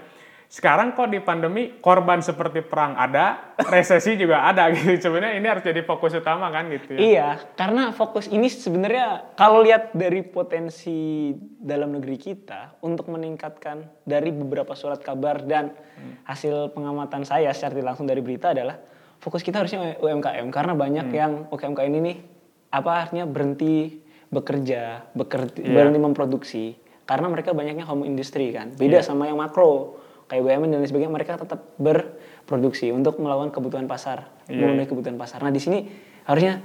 Sekarang 0.47 0.93
kok 0.93 1.09
di 1.09 1.17
pandemi 1.17 1.81
korban 1.81 2.21
seperti 2.21 2.61
perang 2.61 2.93
ada, 2.93 3.57
resesi 3.65 4.15
juga 4.15 4.45
ada 4.45 4.69
gitu. 4.77 5.01
Sebenarnya 5.01 5.41
ini 5.41 5.49
harus 5.49 5.65
jadi 5.65 5.81
fokus 5.81 6.13
utama 6.13 6.53
kan 6.53 6.69
gitu 6.69 6.93
ya. 6.93 7.01
Iya, 7.01 7.29
karena 7.57 7.89
fokus 7.91 8.29
ini 8.29 8.47
sebenarnya 8.47 9.33
kalau 9.33 9.65
lihat 9.65 9.97
dari 9.97 10.21
potensi 10.21 11.33
dalam 11.57 11.97
negeri 11.97 12.21
kita 12.21 12.77
untuk 12.85 13.09
meningkatkan 13.09 14.05
dari 14.05 14.29
beberapa 14.29 14.77
surat 14.77 15.01
kabar 15.01 15.41
dan 15.41 15.73
hasil 16.23 16.69
pengamatan 16.71 17.25
saya 17.25 17.49
secara 17.51 17.81
langsung 17.81 18.05
dari 18.05 18.21
berita 18.21 18.53
adalah 18.53 18.77
fokus 19.19 19.41
kita 19.41 19.57
harusnya 19.57 19.97
UMKM 19.99 20.53
karena 20.53 20.77
banyak 20.77 21.07
yang 21.11 21.33
UMKM 21.49 21.89
ini 21.89 21.99
nih 22.03 22.17
apa 22.73 22.91
artinya 23.07 23.29
berhenti 23.29 24.01
bekerja, 24.33 25.13
bekerja 25.13 25.61
Iya. 25.61 25.71
berhenti 25.77 26.01
memproduksi 26.01 26.65
karena 27.05 27.29
mereka 27.29 27.53
banyaknya 27.53 27.85
home 27.85 28.09
industry 28.09 28.49
kan. 28.51 28.73
Beda 28.73 29.05
sama 29.05 29.29
yang 29.29 29.37
makro 29.37 30.01
kayak 30.33 30.41
BUMN 30.41 30.73
dan 30.73 30.81
lain 30.81 30.89
sebagainya 30.89 31.13
mereka 31.13 31.37
tetap 31.37 31.77
berproduksi 31.77 32.89
untuk 32.89 33.21
melawan 33.21 33.53
kebutuhan 33.53 33.85
pasar, 33.85 34.33
Iya. 34.49 34.65
memenuhi 34.65 34.89
kebutuhan 34.89 35.21
pasar. 35.21 35.45
Nah, 35.45 35.53
di 35.53 35.61
sini 35.61 35.85
harusnya 36.25 36.65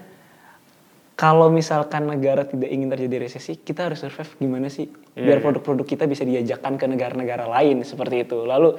kalau 1.18 1.50
misalkan 1.50 2.08
negara 2.08 2.46
tidak 2.46 2.70
ingin 2.70 2.88
terjadi 2.94 3.26
resesi, 3.28 3.58
kita 3.60 3.90
harus 3.92 4.00
survive 4.00 4.38
gimana 4.38 4.72
sih? 4.72 4.88
Iya, 5.18 5.28
Biar 5.28 5.38
iya. 5.42 5.44
produk-produk 5.44 5.84
kita 5.84 6.06
bisa 6.08 6.24
diajakkan 6.24 6.78
ke 6.80 6.86
negara-negara 6.88 7.50
lain 7.50 7.84
seperti 7.84 8.24
itu. 8.24 8.48
Lalu 8.48 8.78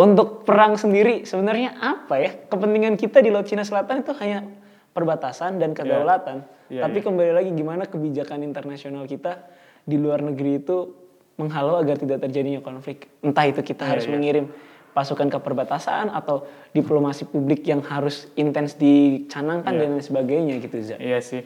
untuk 0.00 0.46
perang 0.48 0.78
sendiri 0.80 1.26
sebenarnya 1.28 1.76
apa 1.76 2.14
ya? 2.22 2.30
Kepentingan 2.48 2.94
kita 2.96 3.20
di 3.20 3.28
Laut 3.28 3.44
Cina 3.44 3.66
Selatan 3.66 4.06
itu 4.06 4.14
hanya 4.22 4.46
perbatasan 4.94 5.58
dan 5.58 5.74
kedaulatan. 5.74 6.46
Iya, 6.70 6.86
Tapi 6.86 6.98
iya. 7.02 7.04
kembali 7.04 7.32
lagi 7.34 7.50
gimana 7.52 7.84
kebijakan 7.84 8.46
internasional 8.46 9.04
kita 9.04 9.42
di 9.84 9.98
luar 9.98 10.22
negeri 10.22 10.62
itu 10.62 10.94
menghalau 11.34 11.82
agar 11.82 11.98
tidak 11.98 12.22
terjadinya 12.22 12.62
konflik. 12.62 13.10
Entah 13.20 13.44
itu 13.50 13.60
kita 13.60 13.84
harus 13.84 14.06
iya. 14.06 14.14
mengirim 14.14 14.46
pasukan 14.94 15.26
ke 15.26 15.38
perbatasan 15.42 16.14
atau 16.14 16.46
diplomasi 16.70 17.26
publik 17.26 17.66
yang 17.66 17.82
harus 17.82 18.30
intens 18.38 18.78
dicanangkan 18.78 19.74
Iya. 19.74 19.80
dan 19.82 19.88
lain 19.98 20.04
sebagainya 20.06 20.54
gitu 20.62 20.78
Za. 20.78 20.96
Iya 21.02 21.18
sih. 21.18 21.42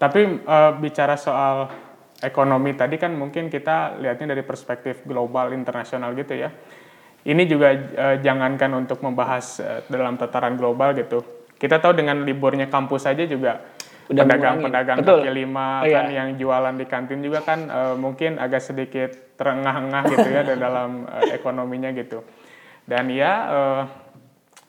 Tapi 0.00 0.40
eh, 0.40 0.72
bicara 0.80 1.20
soal 1.20 1.68
ekonomi 2.24 2.72
tadi 2.72 2.96
kan 2.96 3.12
mungkin 3.12 3.52
kita 3.52 4.00
lihatnya 4.00 4.32
dari 4.32 4.40
perspektif 4.40 5.04
global 5.04 5.52
internasional 5.52 6.16
gitu 6.16 6.32
ya. 6.32 6.48
Ini 7.28 7.42
juga 7.44 7.76
eh, 7.76 8.16
jangankan 8.24 8.72
untuk 8.80 9.04
membahas 9.04 9.60
eh, 9.60 9.80
dalam 9.92 10.16
tataran 10.16 10.56
global 10.56 10.96
gitu. 10.96 11.20
Kita 11.56 11.80
tahu 11.80 11.96
dengan 11.96 12.20
liburnya 12.22 12.68
kampus 12.68 13.08
saja 13.08 13.24
juga 13.24 13.64
Udah 14.06 14.22
pedagang-pedagang. 14.22 14.96
Betul. 15.02 15.24
kaki 15.24 15.30
lima 15.34 15.82
Oh, 15.82 15.88
iya. 15.88 15.96
kan 15.98 16.06
yang 16.12 16.28
jualan 16.38 16.74
di 16.78 16.86
kantin 16.86 17.20
juga 17.24 17.42
kan 17.42 17.66
eh, 17.66 17.94
mungkin 17.98 18.38
agak 18.38 18.62
sedikit 18.62 19.10
terengah-engah 19.40 20.02
gitu 20.14 20.28
ya 20.30 20.42
dalam 20.68 21.08
eh, 21.10 21.34
ekonominya 21.34 21.90
gitu. 21.96 22.22
Dan 22.86 23.10
ya 23.10 23.32
eh, 23.50 23.82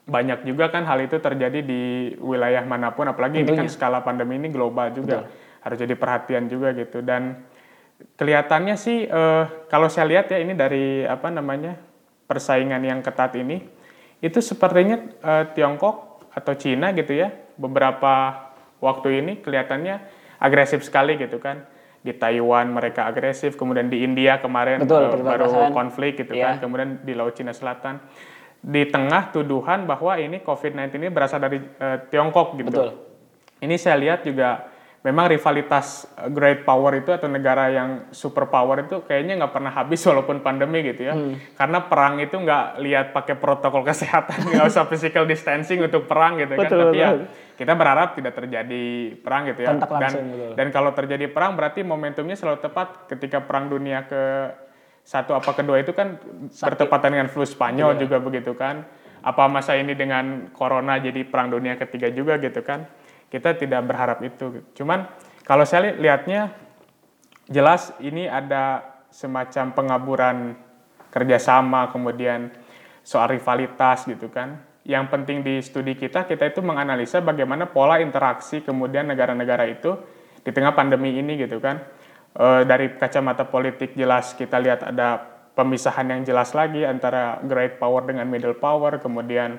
banyak 0.07 0.47
juga 0.47 0.71
kan 0.71 0.87
hal 0.87 1.03
itu 1.03 1.19
terjadi 1.19 1.59
di 1.59 2.15
wilayah 2.23 2.63
mana 2.63 2.95
pun 2.95 3.11
apalagi 3.11 3.43
ini 3.43 3.51
kan 3.51 3.67
skala 3.67 3.99
pandemi 3.99 4.39
ini 4.39 4.47
global 4.47 4.87
juga 4.95 5.27
harus 5.59 5.77
jadi 5.83 5.99
perhatian 5.99 6.47
juga 6.47 6.71
gitu 6.71 7.03
dan 7.03 7.43
kelihatannya 8.15 8.75
sih 8.79 9.03
eh, 9.03 9.43
kalau 9.67 9.91
saya 9.91 10.07
lihat 10.07 10.31
ya 10.31 10.39
ini 10.39 10.55
dari 10.55 11.03
apa 11.03 11.27
namanya 11.27 11.75
persaingan 12.23 12.79
yang 12.87 13.03
ketat 13.03 13.35
ini 13.35 13.59
itu 14.23 14.39
sepertinya 14.39 14.95
eh, 15.19 15.43
Tiongkok 15.51 16.06
atau 16.37 16.53
Cina 16.53 16.93
gitu 16.93 17.17
ya 17.17 17.33
beberapa 17.57 18.45
waktu 18.77 19.25
ini 19.25 19.41
kelihatannya 19.41 20.05
agresif 20.37 20.85
sekali 20.85 21.17
gitu 21.17 21.41
kan 21.41 21.65
di 22.05 22.13
Taiwan 22.13 22.69
mereka 22.69 23.09
agresif 23.09 23.57
kemudian 23.57 23.89
di 23.89 24.05
India 24.05 24.37
kemarin 24.37 24.85
Betul, 24.85 25.25
baru 25.25 25.73
konflik 25.73 26.21
gitu 26.21 26.37
Iya. 26.37 26.61
kan 26.61 26.69
kemudian 26.69 27.01
di 27.01 27.17
Laut 27.17 27.33
Cina 27.33 27.57
Selatan 27.57 27.97
di 28.61 28.85
tengah 28.89 29.33
tuduhan 29.33 29.89
bahwa 29.89 30.17
ini 30.21 30.41
COVID-19 30.45 30.97
ini 30.97 31.09
berasal 31.09 31.41
dari 31.41 31.57
eh, 31.61 31.97
Tiongkok 32.09 32.57
gitu. 32.57 32.69
Betul. 32.69 32.89
Ini 33.57 33.75
saya 33.77 33.97
lihat 33.97 34.21
juga 34.25 34.69
memang 35.05 35.29
rivalitas 35.29 36.09
eh, 36.17 36.29
great 36.33 36.65
power 36.65 36.97
itu 36.97 37.13
atau 37.13 37.29
negara 37.29 37.69
yang 37.69 38.09
super 38.09 38.49
power 38.49 38.85
itu 38.89 39.05
kayaknya 39.05 39.37
nggak 39.43 39.53
pernah 39.53 39.71
habis 39.71 40.01
walaupun 40.09 40.41
pandemi 40.41 40.81
gitu 40.81 41.07
ya. 41.07 41.13
Hmm. 41.13 41.37
Karena 41.53 41.85
perang 41.85 42.17
itu 42.17 42.35
nggak 42.35 42.65
lihat 42.81 43.05
pakai 43.13 43.35
protokol 43.37 43.85
kesehatan, 43.89 44.51
nggak 44.53 44.65
usah 44.67 44.89
physical 44.89 45.29
distancing 45.29 45.83
untuk 45.83 46.09
perang 46.09 46.41
gitu 46.41 46.57
kan. 46.57 46.65
Betul, 46.65 46.79
Tapi 46.91 46.97
ya 46.97 47.09
betul. 47.13 47.25
kita 47.57 47.73
berharap 47.73 48.09
tidak 48.17 48.33
terjadi 48.37 48.85
perang 49.21 49.41
gitu 49.49 49.59
ya. 49.61 49.69
Kontak 49.73 49.89
dan 49.89 49.99
langsung, 50.01 50.25
betul. 50.33 50.51
dan 50.57 50.67
kalau 50.73 50.91
terjadi 50.93 51.25
perang 51.29 51.51
berarti 51.53 51.79
momentumnya 51.85 52.35
selalu 52.35 52.59
tepat 52.61 53.09
ketika 53.09 53.41
perang 53.45 53.69
dunia 53.69 54.05
ke 54.09 54.21
satu 55.07 55.39
apa 55.39 55.55
kedua 55.55 55.79
itu 55.79 55.95
kan 55.95 56.19
bertepatan 56.51 57.15
dengan 57.15 57.27
flu 57.31 57.47
Spanyol 57.47 57.95
Iya. 57.95 57.99
juga 58.03 58.17
begitu 58.19 58.51
kan. 58.59 58.83
Apa 59.23 59.47
masa 59.47 59.79
ini 59.79 59.95
dengan 59.95 60.51
corona 60.51 60.99
jadi 60.99 61.23
perang 61.23 61.47
dunia 61.47 61.79
ketiga 61.79 62.11
juga 62.11 62.35
gitu 62.43 62.59
kan. 62.59 62.83
Kita 63.27 63.55
tidak 63.55 63.81
berharap 63.83 64.19
itu. 64.23 64.63
Cuman 64.77 65.07
kalau 65.43 65.67
saya 65.67 65.91
li- 65.91 66.07
lihatnya 66.07 66.55
jelas 67.47 67.91
ini 68.03 68.27
ada 68.27 68.83
semacam 69.11 69.71
pengaburan 69.71 70.37
kerjasama 71.11 71.91
kemudian 71.91 72.51
soal 73.03 73.31
rivalitas 73.31 74.07
gitu 74.07 74.27
kan. 74.27 74.59
Yang 74.87 75.05
penting 75.11 75.37
di 75.43 75.59
studi 75.59 75.99
kita 75.99 76.23
kita 76.23 76.47
itu 76.47 76.63
menganalisa 76.63 77.19
bagaimana 77.19 77.67
pola 77.67 77.99
interaksi 77.99 78.63
kemudian 78.63 79.07
negara-negara 79.07 79.67
itu 79.67 79.95
di 80.43 80.51
tengah 80.55 80.71
pandemi 80.71 81.19
ini 81.19 81.35
gitu 81.35 81.59
kan. 81.59 81.83
Eh, 82.37 82.63
dari 82.69 82.93
kacamata 82.95 83.49
politik 83.49 83.97
jelas 83.97 84.37
kita 84.37 84.61
lihat 84.61 84.85
ada 84.85 85.17
pemisahan 85.57 86.05
yang 86.05 86.21
jelas 86.21 86.53
lagi 86.53 86.85
antara 86.85 87.41
great 87.41 87.81
power 87.81 88.05
dengan 88.05 88.29
middle 88.29 88.53
power 88.53 89.01
kemudian 89.01 89.57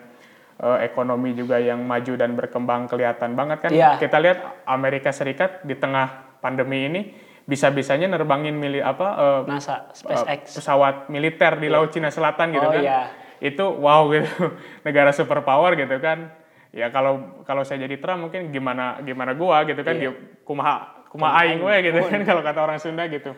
eh, 0.58 0.78
ekonomi 0.82 1.32
juga 1.32 1.56
yang 1.56 1.80
maju 1.80 2.12
dan 2.14 2.34
berkembang 2.34 2.86
kelihatan 2.86 3.32
banget 3.32 3.58
kan 3.62 3.70
Iya. 3.70 3.96
kita 3.96 4.18
lihat 4.18 4.38
Amerika 4.64 5.10
Serikat 5.10 5.62
di 5.62 5.74
tengah 5.74 6.38
pandemi 6.38 6.84
ini 6.84 7.00
bisa-bisanya 7.42 8.06
nerbangin 8.06 8.52
mili 8.52 8.78
apa 8.78 9.06
eh, 9.16 9.40
NASA, 9.48 9.88
eh, 9.88 9.96
SpaceX. 9.96 10.54
pesawat 10.54 11.08
militer 11.08 11.56
di 11.56 11.66
Laut 11.66 11.88
Cina 11.88 12.08
Selatan 12.08 12.52
gitu 12.52 12.62
Oh, 12.62 12.72
kan. 12.72 12.82
iya. 12.82 13.00
Itu 13.38 13.64
wow 13.72 14.10
gitu. 14.10 14.28
Negara 14.86 15.10
superpower 15.10 15.72
gitu 15.74 15.96
kan. 15.98 16.34
Ya 16.68 16.90
kalau 16.90 17.40
kalau 17.42 17.64
saya 17.64 17.80
jadi 17.80 17.96
Trump 17.96 18.28
mungkin 18.28 18.52
gimana 18.52 19.00
gimana 19.00 19.32
gua 19.32 19.64
gitu 19.64 19.80
kan 19.80 19.96
dia 19.96 20.12
kumaha 20.44 21.06
kumaha 21.08 21.40
aing 21.40 21.64
we 21.64 21.74
gitu 21.80 22.04
kan 22.04 22.20
kalau 22.28 22.44
kata 22.44 22.60
orang 22.60 22.76
Sunda 22.76 23.08
gitu. 23.08 23.32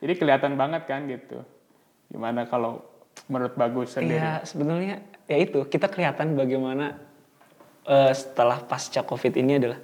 Jadi 0.00 0.12
kelihatan 0.16 0.56
banget 0.56 0.88
kan 0.88 1.04
gitu. 1.04 1.44
Gimana 2.08 2.48
kalau 2.48 2.80
menurut 3.30 3.54
Bagus 3.54 3.94
sendiri? 3.94 4.18
Iya, 4.18 4.42
sebenarnya 4.42 5.00
ya 5.30 5.36
itu 5.38 5.62
kita 5.70 5.86
kelihatan 5.86 6.34
bagaimana 6.34 6.98
eh, 7.86 8.12
setelah 8.12 8.58
pasca 8.66 9.06
Covid 9.06 9.38
ini 9.38 9.62
adalah 9.62 9.78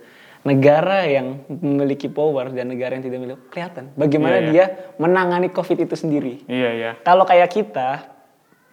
negara 0.46 1.02
yang 1.06 1.42
memiliki 1.50 2.06
power 2.06 2.54
dan 2.54 2.70
negara 2.70 2.94
yang 2.94 3.02
tidak 3.02 3.18
memiliki 3.18 3.42
kelihatan 3.50 3.90
bagaimana 3.98 4.38
Iya, 4.38 4.42
iya. 4.42 4.50
dia 4.50 4.64
menangani 4.98 5.48
Covid 5.50 5.78
itu 5.86 5.94
sendiri. 5.98 6.46
Iya 6.46 6.70
iya. 6.74 6.90
Kalau 7.02 7.26
kayak 7.26 7.50
kita, 7.50 8.06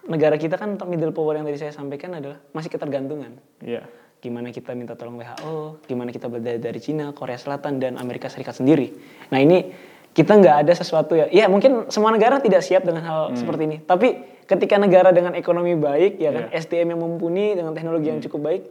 negara 0.06 0.38
kita 0.38 0.54
kan 0.54 0.78
middle 0.86 1.10
power 1.10 1.34
yang 1.34 1.46
tadi 1.46 1.58
saya 1.58 1.74
sampaikan 1.74 2.14
adalah 2.14 2.38
masih 2.54 2.70
ketergantungan. 2.70 3.38
Iya. 3.58 3.86
Gimana 4.22 4.54
kita 4.54 4.72
minta 4.72 4.96
tolong 4.96 5.20
WHO, 5.20 5.84
gimana 5.84 6.08
kita 6.08 6.32
belajar 6.32 6.56
dari 6.56 6.80
Cina, 6.80 7.12
Korea 7.12 7.36
Selatan, 7.36 7.76
dan 7.76 8.00
Amerika 8.00 8.32
Serikat 8.32 8.56
sendiri. 8.56 8.88
Nah 9.28 9.36
ini 9.36 9.68
kita 10.14 10.38
nggak 10.38 10.64
ada 10.64 10.72
sesuatu 10.72 11.18
ya, 11.18 11.26
ya 11.28 11.50
mungkin 11.50 11.90
semua 11.90 12.14
negara 12.14 12.38
tidak 12.38 12.62
siap 12.64 12.86
dengan 12.86 13.02
hal 13.04 13.20
seperti 13.36 13.62
ini. 13.66 13.76
Tapi 13.84 14.33
ketika 14.44 14.76
negara 14.76 15.10
dengan 15.10 15.32
ekonomi 15.32 15.74
baik, 15.76 16.20
ya 16.20 16.30
kan, 16.30 16.44
SDM 16.52 16.94
yang 16.96 17.00
mumpuni 17.00 17.56
dengan 17.56 17.72
teknologi 17.72 18.08
yang 18.12 18.20
cukup 18.20 18.40
baik, 18.44 18.62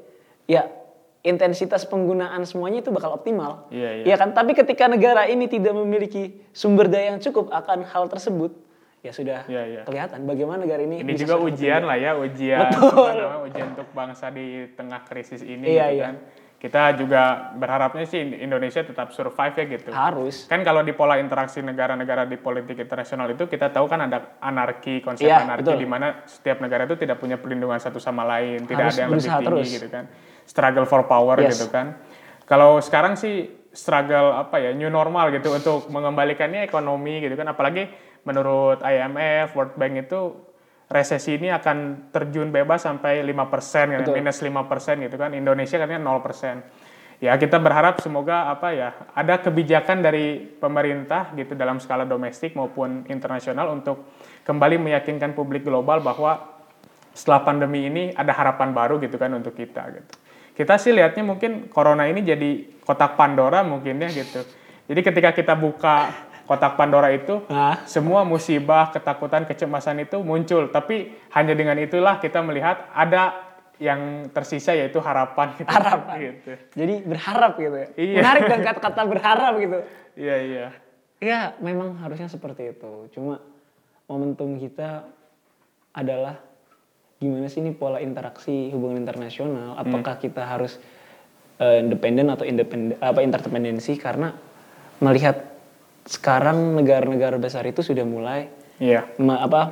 ya 0.46 0.70
intensitas 1.24 1.88
penggunaan 1.88 2.44
semuanya 2.44 2.84
itu 2.84 2.92
bakal 2.92 3.16
optimal. 3.16 3.72
Iya, 3.72 4.04
iya. 4.04 4.14
Ya 4.14 4.16
kan, 4.20 4.36
tapi 4.36 4.52
ketika 4.54 4.92
negara 4.92 5.24
ini 5.26 5.48
tidak 5.48 5.72
memiliki 5.72 6.36
sumber 6.52 6.92
daya 6.92 7.16
yang 7.16 7.20
cukup 7.24 7.48
akan 7.50 7.88
hal 7.88 8.12
tersebut, 8.12 8.52
ya 9.00 9.12
sudah 9.16 9.48
Iya, 9.48 9.64
iya. 9.64 9.82
kelihatan 9.88 10.28
bagaimana 10.28 10.68
negara 10.68 10.84
ini. 10.84 11.00
Ini 11.00 11.16
bisa 11.16 11.24
juga 11.24 11.40
ujian 11.48 11.88
lah 11.88 11.96
ya, 11.96 12.12
ujian 12.20 12.60
Betul. 12.68 12.92
apa 12.92 13.12
namanya, 13.16 13.40
ujian 13.48 13.68
untuk 13.72 13.88
bangsa 13.96 14.26
di 14.36 14.68
tengah 14.76 15.02
krisis 15.08 15.42
ini 15.48 15.76
Iya, 15.76 15.86
gitu 15.90 15.96
iya. 15.96 16.04
kan. 16.12 16.16
Kita 16.64 16.96
juga 16.96 17.52
berharapnya 17.60 18.08
sih 18.08 18.24
Indonesia 18.40 18.80
tetap 18.80 19.12
survive 19.12 19.52
ya 19.52 19.66
gitu. 19.68 19.92
harus. 19.92 20.48
Kan 20.48 20.64
kalau 20.64 20.80
di 20.80 20.96
pola 20.96 21.20
interaksi 21.20 21.60
negara-negara 21.60 22.24
di 22.24 22.40
politik 22.40 22.80
internasional 22.80 23.28
itu 23.28 23.52
kita 23.52 23.68
tahu 23.68 23.92
kan 23.92 24.08
ada 24.08 24.40
anarki, 24.40 25.04
konsep 25.04 25.28
Iya, 25.28 25.44
anarki 25.44 25.76
di 25.76 25.84
mana 25.84 26.24
setiap 26.24 26.64
negara 26.64 26.88
itu 26.88 26.96
tidak 26.96 27.20
punya 27.20 27.36
perlindungan 27.36 27.84
satu 27.84 28.00
sama 28.00 28.24
lain, 28.24 28.64
tidak 28.64 28.80
Harus 28.88 28.96
ada 28.96 29.02
yang 29.04 29.12
lebih 29.12 29.28
tinggi 29.28 29.44
terus. 29.44 29.68
gitu 29.76 29.88
kan. 29.92 30.04
Struggle 30.48 30.88
for 30.88 31.04
power 31.04 31.36
Yes. 31.44 31.60
gitu 31.60 31.68
kan. 31.68 32.00
Kalau 32.48 32.80
sekarang 32.80 33.20
sih 33.20 33.44
struggle 33.76 34.32
apa 34.32 34.64
ya 34.64 34.72
new 34.72 34.88
normal 34.88 35.36
gitu 35.36 35.52
untuk 35.52 35.92
mengembalikannya 35.92 36.64
ekonomi 36.64 37.20
gitu 37.20 37.36
kan 37.36 37.52
apalagi 37.52 37.92
menurut 38.24 38.80
IMF, 38.80 39.52
World 39.52 39.76
Bank 39.76 40.00
itu 40.00 40.20
resesi 40.92 41.40
ini 41.40 41.50
akan 41.50 42.10
terjun 42.12 42.52
bebas 42.52 42.86
sampai 42.86 43.24
5% 43.24 43.32
kan, 43.32 44.02
Betul. 44.04 44.16
minus 44.20 44.38
5% 44.44 45.06
gitu 45.08 45.16
kan. 45.16 45.32
Indonesia 45.32 45.78
katanya 45.80 46.02
0%. 46.04 47.22
Ya, 47.24 47.32
kita 47.40 47.56
berharap 47.56 48.04
semoga 48.04 48.52
apa 48.52 48.76
ya, 48.76 48.90
ada 49.16 49.40
kebijakan 49.40 50.04
dari 50.04 50.44
pemerintah 50.44 51.32
gitu 51.40 51.56
dalam 51.56 51.80
skala 51.80 52.04
domestik 52.04 52.52
maupun 52.52 53.08
internasional 53.08 53.72
untuk 53.72 54.12
kembali 54.44 54.76
meyakinkan 54.76 55.32
publik 55.32 55.64
global 55.64 56.04
bahwa 56.04 56.60
setelah 57.16 57.46
pandemi 57.48 57.88
ini 57.88 58.04
ada 58.12 58.36
harapan 58.36 58.76
baru 58.76 59.00
gitu 59.00 59.16
kan 59.16 59.32
untuk 59.32 59.56
kita 59.56 59.88
gitu. 59.96 60.12
Kita 60.54 60.78
sih 60.78 60.92
lihatnya 60.94 61.24
mungkin 61.24 61.72
corona 61.72 62.06
ini 62.06 62.22
jadi 62.22 62.82
kotak 62.84 63.16
Pandora 63.16 63.64
mungkin 63.64 64.04
ya 64.04 64.10
gitu. 64.12 64.44
Jadi 64.86 65.00
ketika 65.00 65.32
kita 65.32 65.54
buka 65.56 66.12
kotak 66.54 66.78
Pandora 66.78 67.10
itu 67.10 67.42
Nah. 67.50 67.82
semua 67.90 68.22
musibah, 68.22 68.94
ketakutan, 68.94 69.50
kecemasan 69.50 70.06
itu 70.06 70.22
muncul. 70.22 70.70
Tapi 70.70 71.10
hanya 71.34 71.58
dengan 71.58 71.82
itulah 71.82 72.22
kita 72.22 72.46
melihat 72.46 72.86
ada 72.94 73.34
yang 73.82 74.30
tersisa 74.30 74.78
yaitu 74.78 75.02
harapan. 75.02 75.58
Gitu. 75.58 75.66
Harapan. 75.66 76.16
Gitu. 76.22 76.52
Jadi 76.78 76.94
berharap 77.10 77.58
gitu 77.58 77.74
ya. 77.74 77.88
Iya. 77.98 78.18
Menarik 78.22 78.44
dan 78.46 78.60
kata-kata 78.62 79.02
berharap 79.10 79.54
gitu. 79.58 79.78
Iya 80.14 80.36
iya. 80.46 80.68
Ya 81.18 81.40
memang 81.58 81.98
harusnya 81.98 82.30
seperti 82.30 82.78
itu. 82.78 83.10
Cuma 83.18 83.42
momentum 84.06 84.62
kita 84.62 85.10
adalah 85.96 86.38
gimana 87.18 87.48
sih 87.48 87.64
ini 87.64 87.72
pola 87.72 87.98
interaksi 88.04 88.70
hubungan 88.70 89.02
internasional? 89.02 89.80
Apakah 89.80 90.20
kita 90.20 90.44
harus 90.44 90.78
eh, 91.58 91.82
independen 91.82 92.30
atau 92.30 92.44
independen 92.46 93.00
apa 93.00 93.24
interdependensi? 93.24 93.96
Karena 93.96 94.36
melihat 95.00 95.53
sekarang 96.04 96.76
negara-negara 96.76 97.40
besar 97.40 97.64
itu 97.64 97.80
sudah 97.80 98.04
mulai 98.04 98.52
Iya. 98.78 99.08
me- 99.18 99.40
apa 99.40 99.72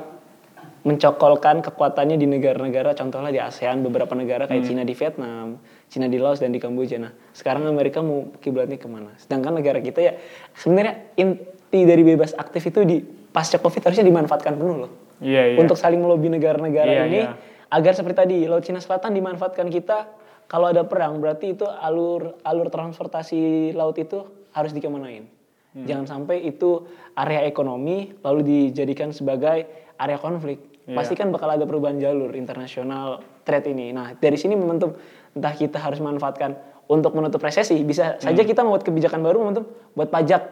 mencokolkan 0.82 1.62
kekuatannya 1.62 2.18
di 2.18 2.26
negara-negara 2.26 2.98
contohnya 2.98 3.30
di 3.30 3.38
ASEAN 3.38 3.86
beberapa 3.86 4.18
negara 4.18 4.50
kayak 4.50 4.66
Cina 4.66 4.82
di 4.82 4.98
Vietnam, 4.98 5.62
Cina 5.86 6.10
di 6.10 6.18
Laos 6.18 6.42
dan 6.42 6.50
di 6.50 6.58
Kamboja. 6.58 6.98
Nah, 6.98 7.14
sekarang 7.30 7.70
Amerika 7.70 8.02
mau 8.02 8.34
kiblatnya 8.42 8.82
ke 8.82 8.90
mana? 8.90 9.14
Sedangkan 9.14 9.54
negara 9.54 9.78
kita 9.78 10.02
ya 10.02 10.12
sebenarnya 10.58 11.14
inti 11.14 11.86
dari 11.86 12.02
bebas 12.02 12.34
aktif 12.34 12.66
itu 12.66 12.82
di 12.82 12.98
pasca 13.30 13.62
Covid 13.62 13.78
harusnya 13.78 14.02
dimanfaatkan 14.02 14.58
penuh 14.58 14.76
loh. 14.86 14.92
Iya 15.22 15.54
iya. 15.54 15.58
Untuk 15.62 15.78
saling 15.78 16.02
melobi 16.02 16.26
negara-negara 16.26 16.90
Iya, 16.90 17.02
ini 17.06 17.20
iya. 17.22 17.38
agar 17.70 17.94
seperti 17.94 18.16
tadi 18.18 18.36
Laut 18.50 18.66
Cina 18.66 18.82
Selatan 18.82 19.14
dimanfaatkan 19.14 19.70
kita 19.70 20.10
kalau 20.50 20.66
ada 20.66 20.82
perang 20.82 21.22
berarti 21.22 21.54
itu 21.54 21.62
alur 21.62 22.42
alur 22.42 22.66
transportasi 22.74 23.70
laut 23.72 23.94
itu 24.02 24.18
harus 24.50 24.74
dikemanain. 24.74 25.30
Hmm. 25.72 25.88
Jangan 25.88 26.04
sampai 26.04 26.44
itu 26.44 26.84
area 27.16 27.48
ekonomi 27.48 28.12
lalu 28.20 28.40
dijadikan 28.44 29.08
sebagai 29.08 29.64
area 29.96 30.20
konflik. 30.20 30.60
Iya. 30.84 30.96
Pasti 30.98 31.14
kan 31.16 31.32
bakal 31.32 31.48
ada 31.48 31.64
perubahan 31.64 31.96
jalur 31.96 32.34
internasional 32.36 33.24
trade 33.46 33.72
ini. 33.72 33.88
Nah, 33.94 34.12
dari 34.18 34.36
sini 34.36 34.52
momentum 34.52 34.92
entah 35.32 35.54
kita 35.56 35.80
harus 35.80 36.02
manfaatkan 36.04 36.52
untuk 36.90 37.16
menutup 37.16 37.40
resesi, 37.40 37.80
bisa 37.80 38.20
saja 38.20 38.42
kita 38.44 38.60
membuat 38.60 38.84
kebijakan 38.84 39.24
baru 39.24 39.40
momentum 39.40 39.64
buat 39.96 40.12
pajak. 40.12 40.42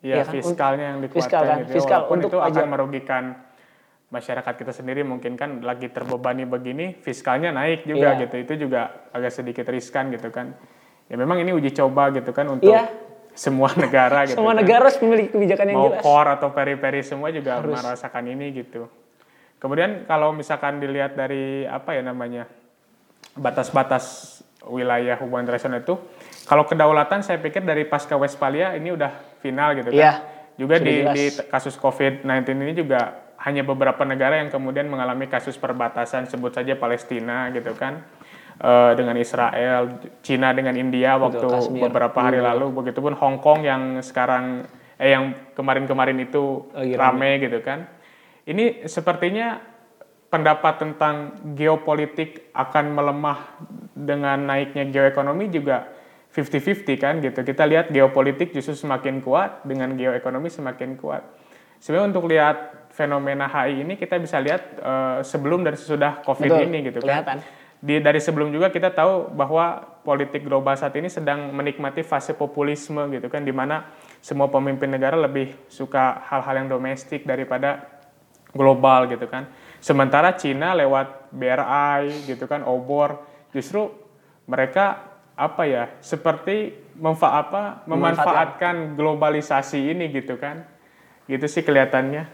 Hmm. 0.00 0.12
Ya 0.12 0.24
kan? 0.24 0.32
fiskalnya 0.32 0.86
yang 0.96 0.98
dikuatkan 1.04 1.20
Fiskal 1.24 1.42
kan, 1.44 1.56
gitu 1.60 1.68
ya. 1.68 1.74
fiskal 1.76 1.98
Walaupun 2.04 2.16
untuk 2.20 2.30
itu 2.32 2.38
pajak. 2.40 2.56
akan 2.60 2.68
merugikan 2.68 3.24
masyarakat 4.10 4.54
kita 4.58 4.72
sendiri 4.74 5.00
mungkin 5.06 5.38
kan 5.38 5.62
lagi 5.62 5.86
terbebani 5.88 6.44
begini, 6.44 6.98
fiskalnya 6.98 7.54
naik 7.54 7.86
juga 7.86 8.18
Iya. 8.18 8.20
gitu. 8.26 8.36
Itu 8.42 8.52
juga 8.68 9.08
agak 9.14 9.32
sedikit 9.32 9.64
riskan 9.70 10.10
gitu 10.12 10.28
kan. 10.28 10.52
Ya 11.06 11.16
memang 11.16 11.38
ini 11.40 11.54
uji 11.54 11.70
coba 11.72 12.10
gitu 12.12 12.34
kan 12.34 12.50
untuk 12.50 12.74
Iya. 12.74 12.90
Semua 13.40 13.72
negara 13.82 14.28
gitu. 14.28 14.36
Semua 14.36 14.52
kan. 14.52 14.60
negara 14.60 14.82
harus 14.84 15.00
memiliki 15.00 15.32
kebijakan 15.32 15.64
yang 15.72 15.78
Mau 15.80 15.88
jelas. 15.96 16.04
core 16.04 16.30
atau 16.36 16.48
peri-peri 16.52 17.00
semua 17.00 17.32
juga 17.32 17.56
merasakan 17.64 18.24
ini 18.28 18.52
gitu. 18.52 18.84
Kemudian 19.56 20.04
kalau 20.04 20.36
misalkan 20.36 20.76
dilihat 20.76 21.16
dari 21.16 21.64
apa 21.64 21.96
ya 21.96 22.04
namanya 22.04 22.44
batas-batas 23.36 24.36
wilayah 24.68 25.16
hubungan 25.24 25.48
internasional 25.48 25.80
itu, 25.80 25.96
kalau 26.44 26.68
kedaulatan 26.68 27.24
saya 27.24 27.40
pikir 27.40 27.64
dari 27.64 27.88
pasca 27.88 28.16
Westphalia 28.16 28.76
ini 28.76 28.92
udah 28.92 29.40
final 29.40 29.72
gitu 29.76 29.88
kan. 29.92 29.96
Iya, 29.96 30.12
Juga 30.60 30.76
di, 30.76 31.00
jelas. 31.00 31.14
di 31.16 31.24
kasus 31.48 31.80
COVID-19 31.80 32.44
ini 32.60 32.76
juga 32.76 33.32
hanya 33.40 33.64
beberapa 33.64 34.04
negara 34.04 34.36
yang 34.36 34.52
kemudian 34.52 34.84
mengalami 34.84 35.24
kasus 35.24 35.56
perbatasan 35.56 36.28
sebut 36.28 36.52
saja 36.52 36.76
Palestina 36.76 37.48
gitu 37.56 37.72
kan. 37.72 38.04
Eh, 38.60 38.92
dengan 38.92 39.16
Israel, 39.16 40.04
Cina 40.20 40.52
dengan 40.52 40.76
India 40.76 41.16
waktu 41.16 41.48
Kashmir. 41.48 41.88
beberapa 41.88 42.20
hari 42.20 42.44
lalu, 42.44 42.68
begitupun 42.76 43.16
Hong 43.16 43.40
Kong 43.40 43.64
yang 43.64 44.04
sekarang 44.04 44.68
eh 45.00 45.16
yang 45.16 45.32
kemarin-kemarin 45.56 46.20
itu 46.20 46.68
Lagi 46.76 46.92
rame 46.92 47.40
gitu 47.40 47.64
kan. 47.64 47.88
Ini 48.44 48.84
sepertinya 48.84 49.56
pendapat 50.28 50.76
tentang 50.76 51.40
geopolitik 51.56 52.52
akan 52.52 53.00
melemah 53.00 53.64
dengan 53.96 54.36
naiknya 54.44 54.92
geoekonomi 54.92 55.48
juga 55.48 55.88
50-50 56.28 57.00
kan 57.00 57.16
gitu. 57.24 57.40
Kita 57.40 57.64
lihat 57.64 57.88
geopolitik 57.88 58.52
justru 58.52 58.76
semakin 58.76 59.24
kuat 59.24 59.64
dengan 59.64 59.96
geoekonomi 59.96 60.52
semakin 60.52 61.00
kuat. 61.00 61.24
Sebenarnya 61.80 62.12
untuk 62.12 62.28
lihat 62.28 62.92
fenomena 62.92 63.48
HI 63.48 63.88
ini 63.88 63.96
kita 63.96 64.20
bisa 64.20 64.36
lihat 64.36 64.84
eh, 64.84 65.24
sebelum 65.24 65.64
dan 65.64 65.80
sesudah 65.80 66.20
COVID 66.28 66.60
Betul, 66.60 66.68
ini 66.68 66.92
gitu 66.92 67.00
kelihatan. 67.00 67.40
kan. 67.40 67.59
Di, 67.80 67.96
dari 67.96 68.20
sebelum 68.20 68.52
juga 68.52 68.68
kita 68.68 68.92
tahu 68.92 69.32
bahwa 69.32 69.80
politik 70.04 70.44
global 70.44 70.76
saat 70.76 70.92
ini 71.00 71.08
sedang 71.08 71.48
menikmati 71.48 72.04
fase 72.04 72.36
populisme 72.36 73.08
gitu 73.08 73.32
kan 73.32 73.40
di 73.40 73.56
mana 73.56 73.88
semua 74.20 74.52
pemimpin 74.52 74.92
negara 74.92 75.16
lebih 75.16 75.56
suka 75.64 76.20
hal-hal 76.28 76.60
yang 76.60 76.68
domestik 76.68 77.24
daripada 77.24 78.00
global 78.52 79.08
gitu 79.08 79.24
kan. 79.32 79.48
Sementara 79.80 80.36
Cina 80.36 80.76
lewat 80.76 81.32
BRI 81.32 82.28
gitu 82.28 82.44
kan, 82.44 82.68
obor 82.68 83.24
justru 83.56 83.88
mereka 84.44 85.08
apa 85.32 85.64
ya 85.64 85.88
seperti 86.04 86.76
memfa 87.00 87.32
apa 87.32 87.80
memanfaatkan 87.88 88.92
globalisasi 88.92 89.96
ini 89.96 90.12
gitu 90.12 90.36
kan. 90.36 90.68
Gitu 91.24 91.48
sih 91.48 91.64
kelihatannya 91.64 92.28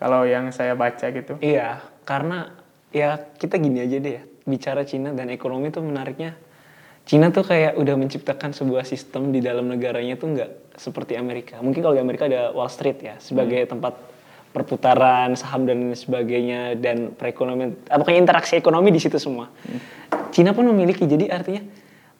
kalau 0.00 0.24
yang 0.24 0.48
saya 0.56 0.72
baca 0.72 1.04
gitu. 1.12 1.36
Iya, 1.44 1.84
karena 2.08 2.54
ya 2.94 3.20
kita 3.36 3.60
gini 3.60 3.82
aja 3.84 3.96
deh 4.00 4.12
ya, 4.20 4.24
bicara 4.46 4.86
Cina 4.86 5.10
dan 5.12 5.28
ekonomi 5.28 5.68
tuh 5.74 5.82
menariknya. 5.82 6.38
Cina 7.06 7.30
tuh 7.30 7.46
kayak 7.46 7.78
udah 7.78 7.94
menciptakan 7.94 8.50
sebuah 8.50 8.82
sistem 8.82 9.30
di 9.30 9.38
dalam 9.38 9.70
negaranya 9.70 10.18
tuh 10.18 10.34
nggak 10.34 10.74
seperti 10.74 11.14
Amerika. 11.14 11.58
Mungkin 11.62 11.78
kalau 11.82 11.94
di 11.94 12.02
Amerika 12.02 12.26
ada 12.26 12.50
Wall 12.50 12.70
Street 12.70 12.98
ya 12.98 13.14
sebagai 13.22 13.62
tempat 13.66 13.94
perputaran 14.56 15.36
saham 15.36 15.68
dan 15.68 15.92
sebagainya 15.92 16.80
dan 16.80 17.12
perekonomian, 17.12 17.76
apa 17.92 18.08
kayak 18.08 18.24
interaksi 18.24 18.56
ekonomi 18.56 18.88
di 18.88 18.96
situ 18.96 19.20
semua. 19.20 19.52
Cina 20.32 20.56
pun 20.56 20.64
memiliki, 20.64 21.04
jadi 21.04 21.28
artinya 21.28 21.60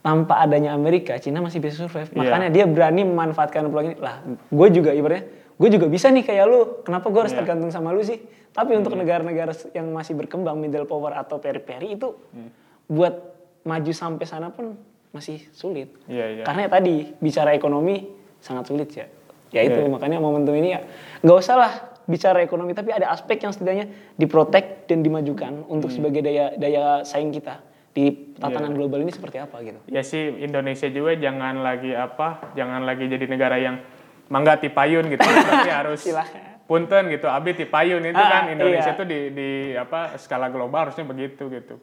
tanpa 0.04 0.44
adanya 0.44 0.76
Amerika, 0.76 1.16
Cina 1.16 1.40
masih 1.40 1.64
bisa 1.64 1.88
survive. 1.88 2.12
Iya. 2.12 2.18
Makanya 2.20 2.48
dia 2.52 2.64
berani 2.68 3.08
memanfaatkan 3.08 3.66
peluang 3.72 3.86
ini. 3.90 3.96
Lah, 3.96 4.20
gue 4.28 4.68
juga 4.68 4.92
ibaratnya, 4.92 5.24
gue 5.56 5.68
juga 5.70 5.86
bisa 5.86 6.08
nih 6.08 6.22
kayak 6.22 6.44
lu. 6.44 6.60
Kenapa 6.82 7.08
gue 7.08 7.20
harus 7.20 7.32
Iya. 7.32 7.40
tergantung 7.40 7.70
sama 7.70 7.90
lu 7.90 8.00
sih? 8.00 8.20
Tapi 8.50 8.72
untuk 8.72 8.92
negara-negara 8.92 9.52
yang 9.72 9.88
masih 9.90 10.12
berkembang, 10.12 10.56
middle 10.56 10.84
power 10.84 11.12
atau 11.12 11.36
peri-peri 11.36 11.92
itu 11.92 12.12
Hmm. 12.32 12.48
buat 12.86 13.14
maju 13.62 13.92
sampai 13.92 14.24
sana 14.24 14.48
pun 14.48 14.76
masih 15.10 15.40
sulit. 15.52 15.92
Iya, 16.06 16.40
iya. 16.40 16.44
Karena 16.44 16.68
ya 16.68 16.70
tadi 16.70 16.94
bicara 17.16 17.52
ekonomi 17.52 18.04
sangat 18.38 18.68
sulit 18.68 18.88
ya. 18.92 19.08
Ya 19.50 19.60
itu 19.62 19.78
Iya. 19.78 19.88
makanya 19.88 20.18
momentum 20.18 20.52
ini 20.52 20.72
ya 20.72 20.80
nggak 21.20 21.36
usah 21.36 21.56
lah 21.56 21.72
bicara 22.04 22.38
ekonomi 22.38 22.70
tapi 22.70 22.92
ada 22.92 23.10
aspek 23.10 23.40
yang 23.40 23.50
setidaknya 23.50 23.88
diprotek 24.14 24.86
dan 24.86 25.00
dimajukan 25.00 25.64
untuk 25.66 25.88
Hmm. 25.90 25.96
sebagai 25.98 26.20
daya 26.22 26.52
daya 26.54 26.84
saing 27.02 27.32
kita 27.32 27.58
di 27.90 28.36
tatanan 28.36 28.72
Iya. 28.72 28.76
global 28.76 29.00
ini 29.00 29.10
seperti 29.10 29.40
apa 29.40 29.56
gitu. 29.64 29.80
Ya 29.88 30.04
sih 30.04 30.36
Indonesia 30.36 30.86
juga 30.86 31.16
jangan 31.16 31.64
lagi 31.64 31.90
apa, 31.90 32.52
jangan 32.52 32.84
lagi 32.84 33.08
jadi 33.08 33.24
negara 33.24 33.56
yang 33.56 33.80
mangga 34.28 34.56
tipayun 34.56 35.06
gitu. 35.06 35.22
Berarti 35.46 35.70
harus 35.70 36.00
Silahkan. 36.00 36.58
punten 36.66 37.06
gitu, 37.08 37.26
abi 37.26 37.54
tipayun 37.54 38.02
itu 38.02 38.16
Ah, 38.16 38.28
kan 38.28 38.44
Indonesia 38.50 38.90
iya. 38.90 38.98
tuh 38.98 39.06
di, 39.06 39.30
di 39.30 39.48
apa 39.72 40.18
skala 40.18 40.50
global 40.50 40.90
harusnya 40.90 41.04
begitu 41.04 41.46
gitu. 41.46 41.78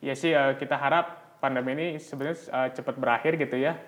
Ya 0.00 0.12
sih 0.12 0.30
eh, 0.30 0.54
kita 0.56 0.74
harap 0.74 1.38
pandemi 1.38 1.72
ini 1.72 1.86
sebenarnya 1.96 2.38
eh, 2.42 2.68
cepat 2.74 2.94
berakhir 2.96 3.38
gitu 3.38 3.54
ya. 3.54 3.78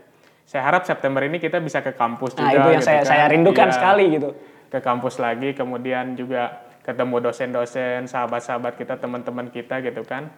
Saya 0.43 0.65
harap 0.65 0.83
September 0.83 1.21
ini 1.21 1.37
kita 1.37 1.59
bisa 1.59 1.83
ke 1.83 1.93
kampus 1.93 2.33
Nah 2.33 2.49
juga. 2.49 2.57
itu 2.57 2.69
yang 2.71 2.81
gitu 2.81 2.87
saya 2.87 2.99
kan. 2.99 3.07
saya 3.07 3.25
rindukan 3.29 3.69
Iya, 3.69 3.75
sekali 3.75 4.05
gitu. 4.11 4.31
Ke 4.69 4.79
kampus 4.79 5.15
lagi, 5.19 5.53
kemudian 5.53 6.13
juga 6.13 6.43
ketemu 6.81 7.21
dosen-dosen, 7.21 8.05
sahabat-sahabat 8.05 8.73
kita, 8.75 8.97
teman-teman 8.97 9.49
kita 9.49 9.81
gitu 9.81 10.01
kan. 10.03 10.33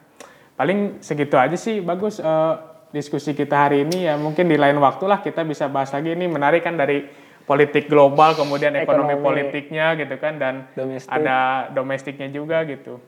Paling 0.54 0.98
segitu 0.98 1.34
aja 1.34 1.54
sih, 1.54 1.78
bagus 1.78 2.18
eh, 2.18 2.54
diskusi 2.90 3.32
kita 3.32 3.68
hari 3.68 3.84
ini 3.84 4.04
ya. 4.04 4.16
Mungkin 4.16 4.44
di 4.44 4.56
lain 4.56 4.76
waktu 4.76 5.04
lah 5.04 5.20
kita 5.20 5.42
bisa 5.42 5.68
bahas 5.68 5.90
lagi. 5.90 6.10
Ini 6.10 6.26
menarik 6.26 6.60
kan 6.60 6.74
dari 6.74 7.06
politik 7.50 7.84
global, 7.84 8.30
kemudian 8.32 8.70
ekonomi, 8.72 9.10
Ekonomi. 9.10 9.26
politiknya 9.26 9.98
gitu 9.98 10.14
kan, 10.16 10.38
dan 10.38 10.70
Domestik. 10.72 11.10
ada 11.10 11.38
domestiknya 11.68 12.30
juga 12.30 12.62
gitu. 12.62 13.02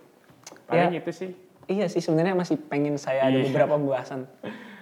Paling 0.67 0.91
Ya. 0.91 0.99
itu 0.99 1.11
sih. 1.15 1.31
Iya 1.65 1.87
sih 1.87 2.03
sebenarnya 2.03 2.35
masih 2.35 2.59
pengen 2.59 2.99
saya 2.99 3.23
ada 3.25 3.39
Iya. 3.39 3.47
beberapa 3.47 3.79
pembahasan. 3.79 4.27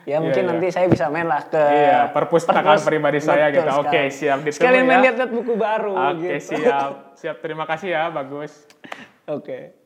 Ya 0.09 0.17
Iya, 0.17 0.17
mungkin 0.19 0.43
iya. 0.43 0.51
nanti 0.51 0.67
saya 0.73 0.89
bisa 0.89 1.07
main 1.07 1.29
lah 1.29 1.45
ke 1.45 1.61
Iya, 1.61 2.09
perpustakaan 2.09 2.81
perpus- 2.81 2.89
pribadi 2.89 3.21
saya 3.21 3.53
gitu. 3.53 3.69
Oke, 3.77 4.09
sekali. 4.09 4.09
siap 4.11 4.39
ditunggu 4.41 4.57
Sekalian 4.57 4.85
main 4.85 4.97
ya. 4.97 5.03
lihat-lihat 5.05 5.31
buku 5.31 5.53
baru 5.55 5.93
Oke, 5.93 6.41
gitu. 6.41 6.57
siap. 6.57 6.91
Siap, 7.21 7.37
terima 7.39 7.69
kasih 7.69 7.89
ya, 7.93 8.09
bagus. 8.09 8.65
Oke. 9.29 9.77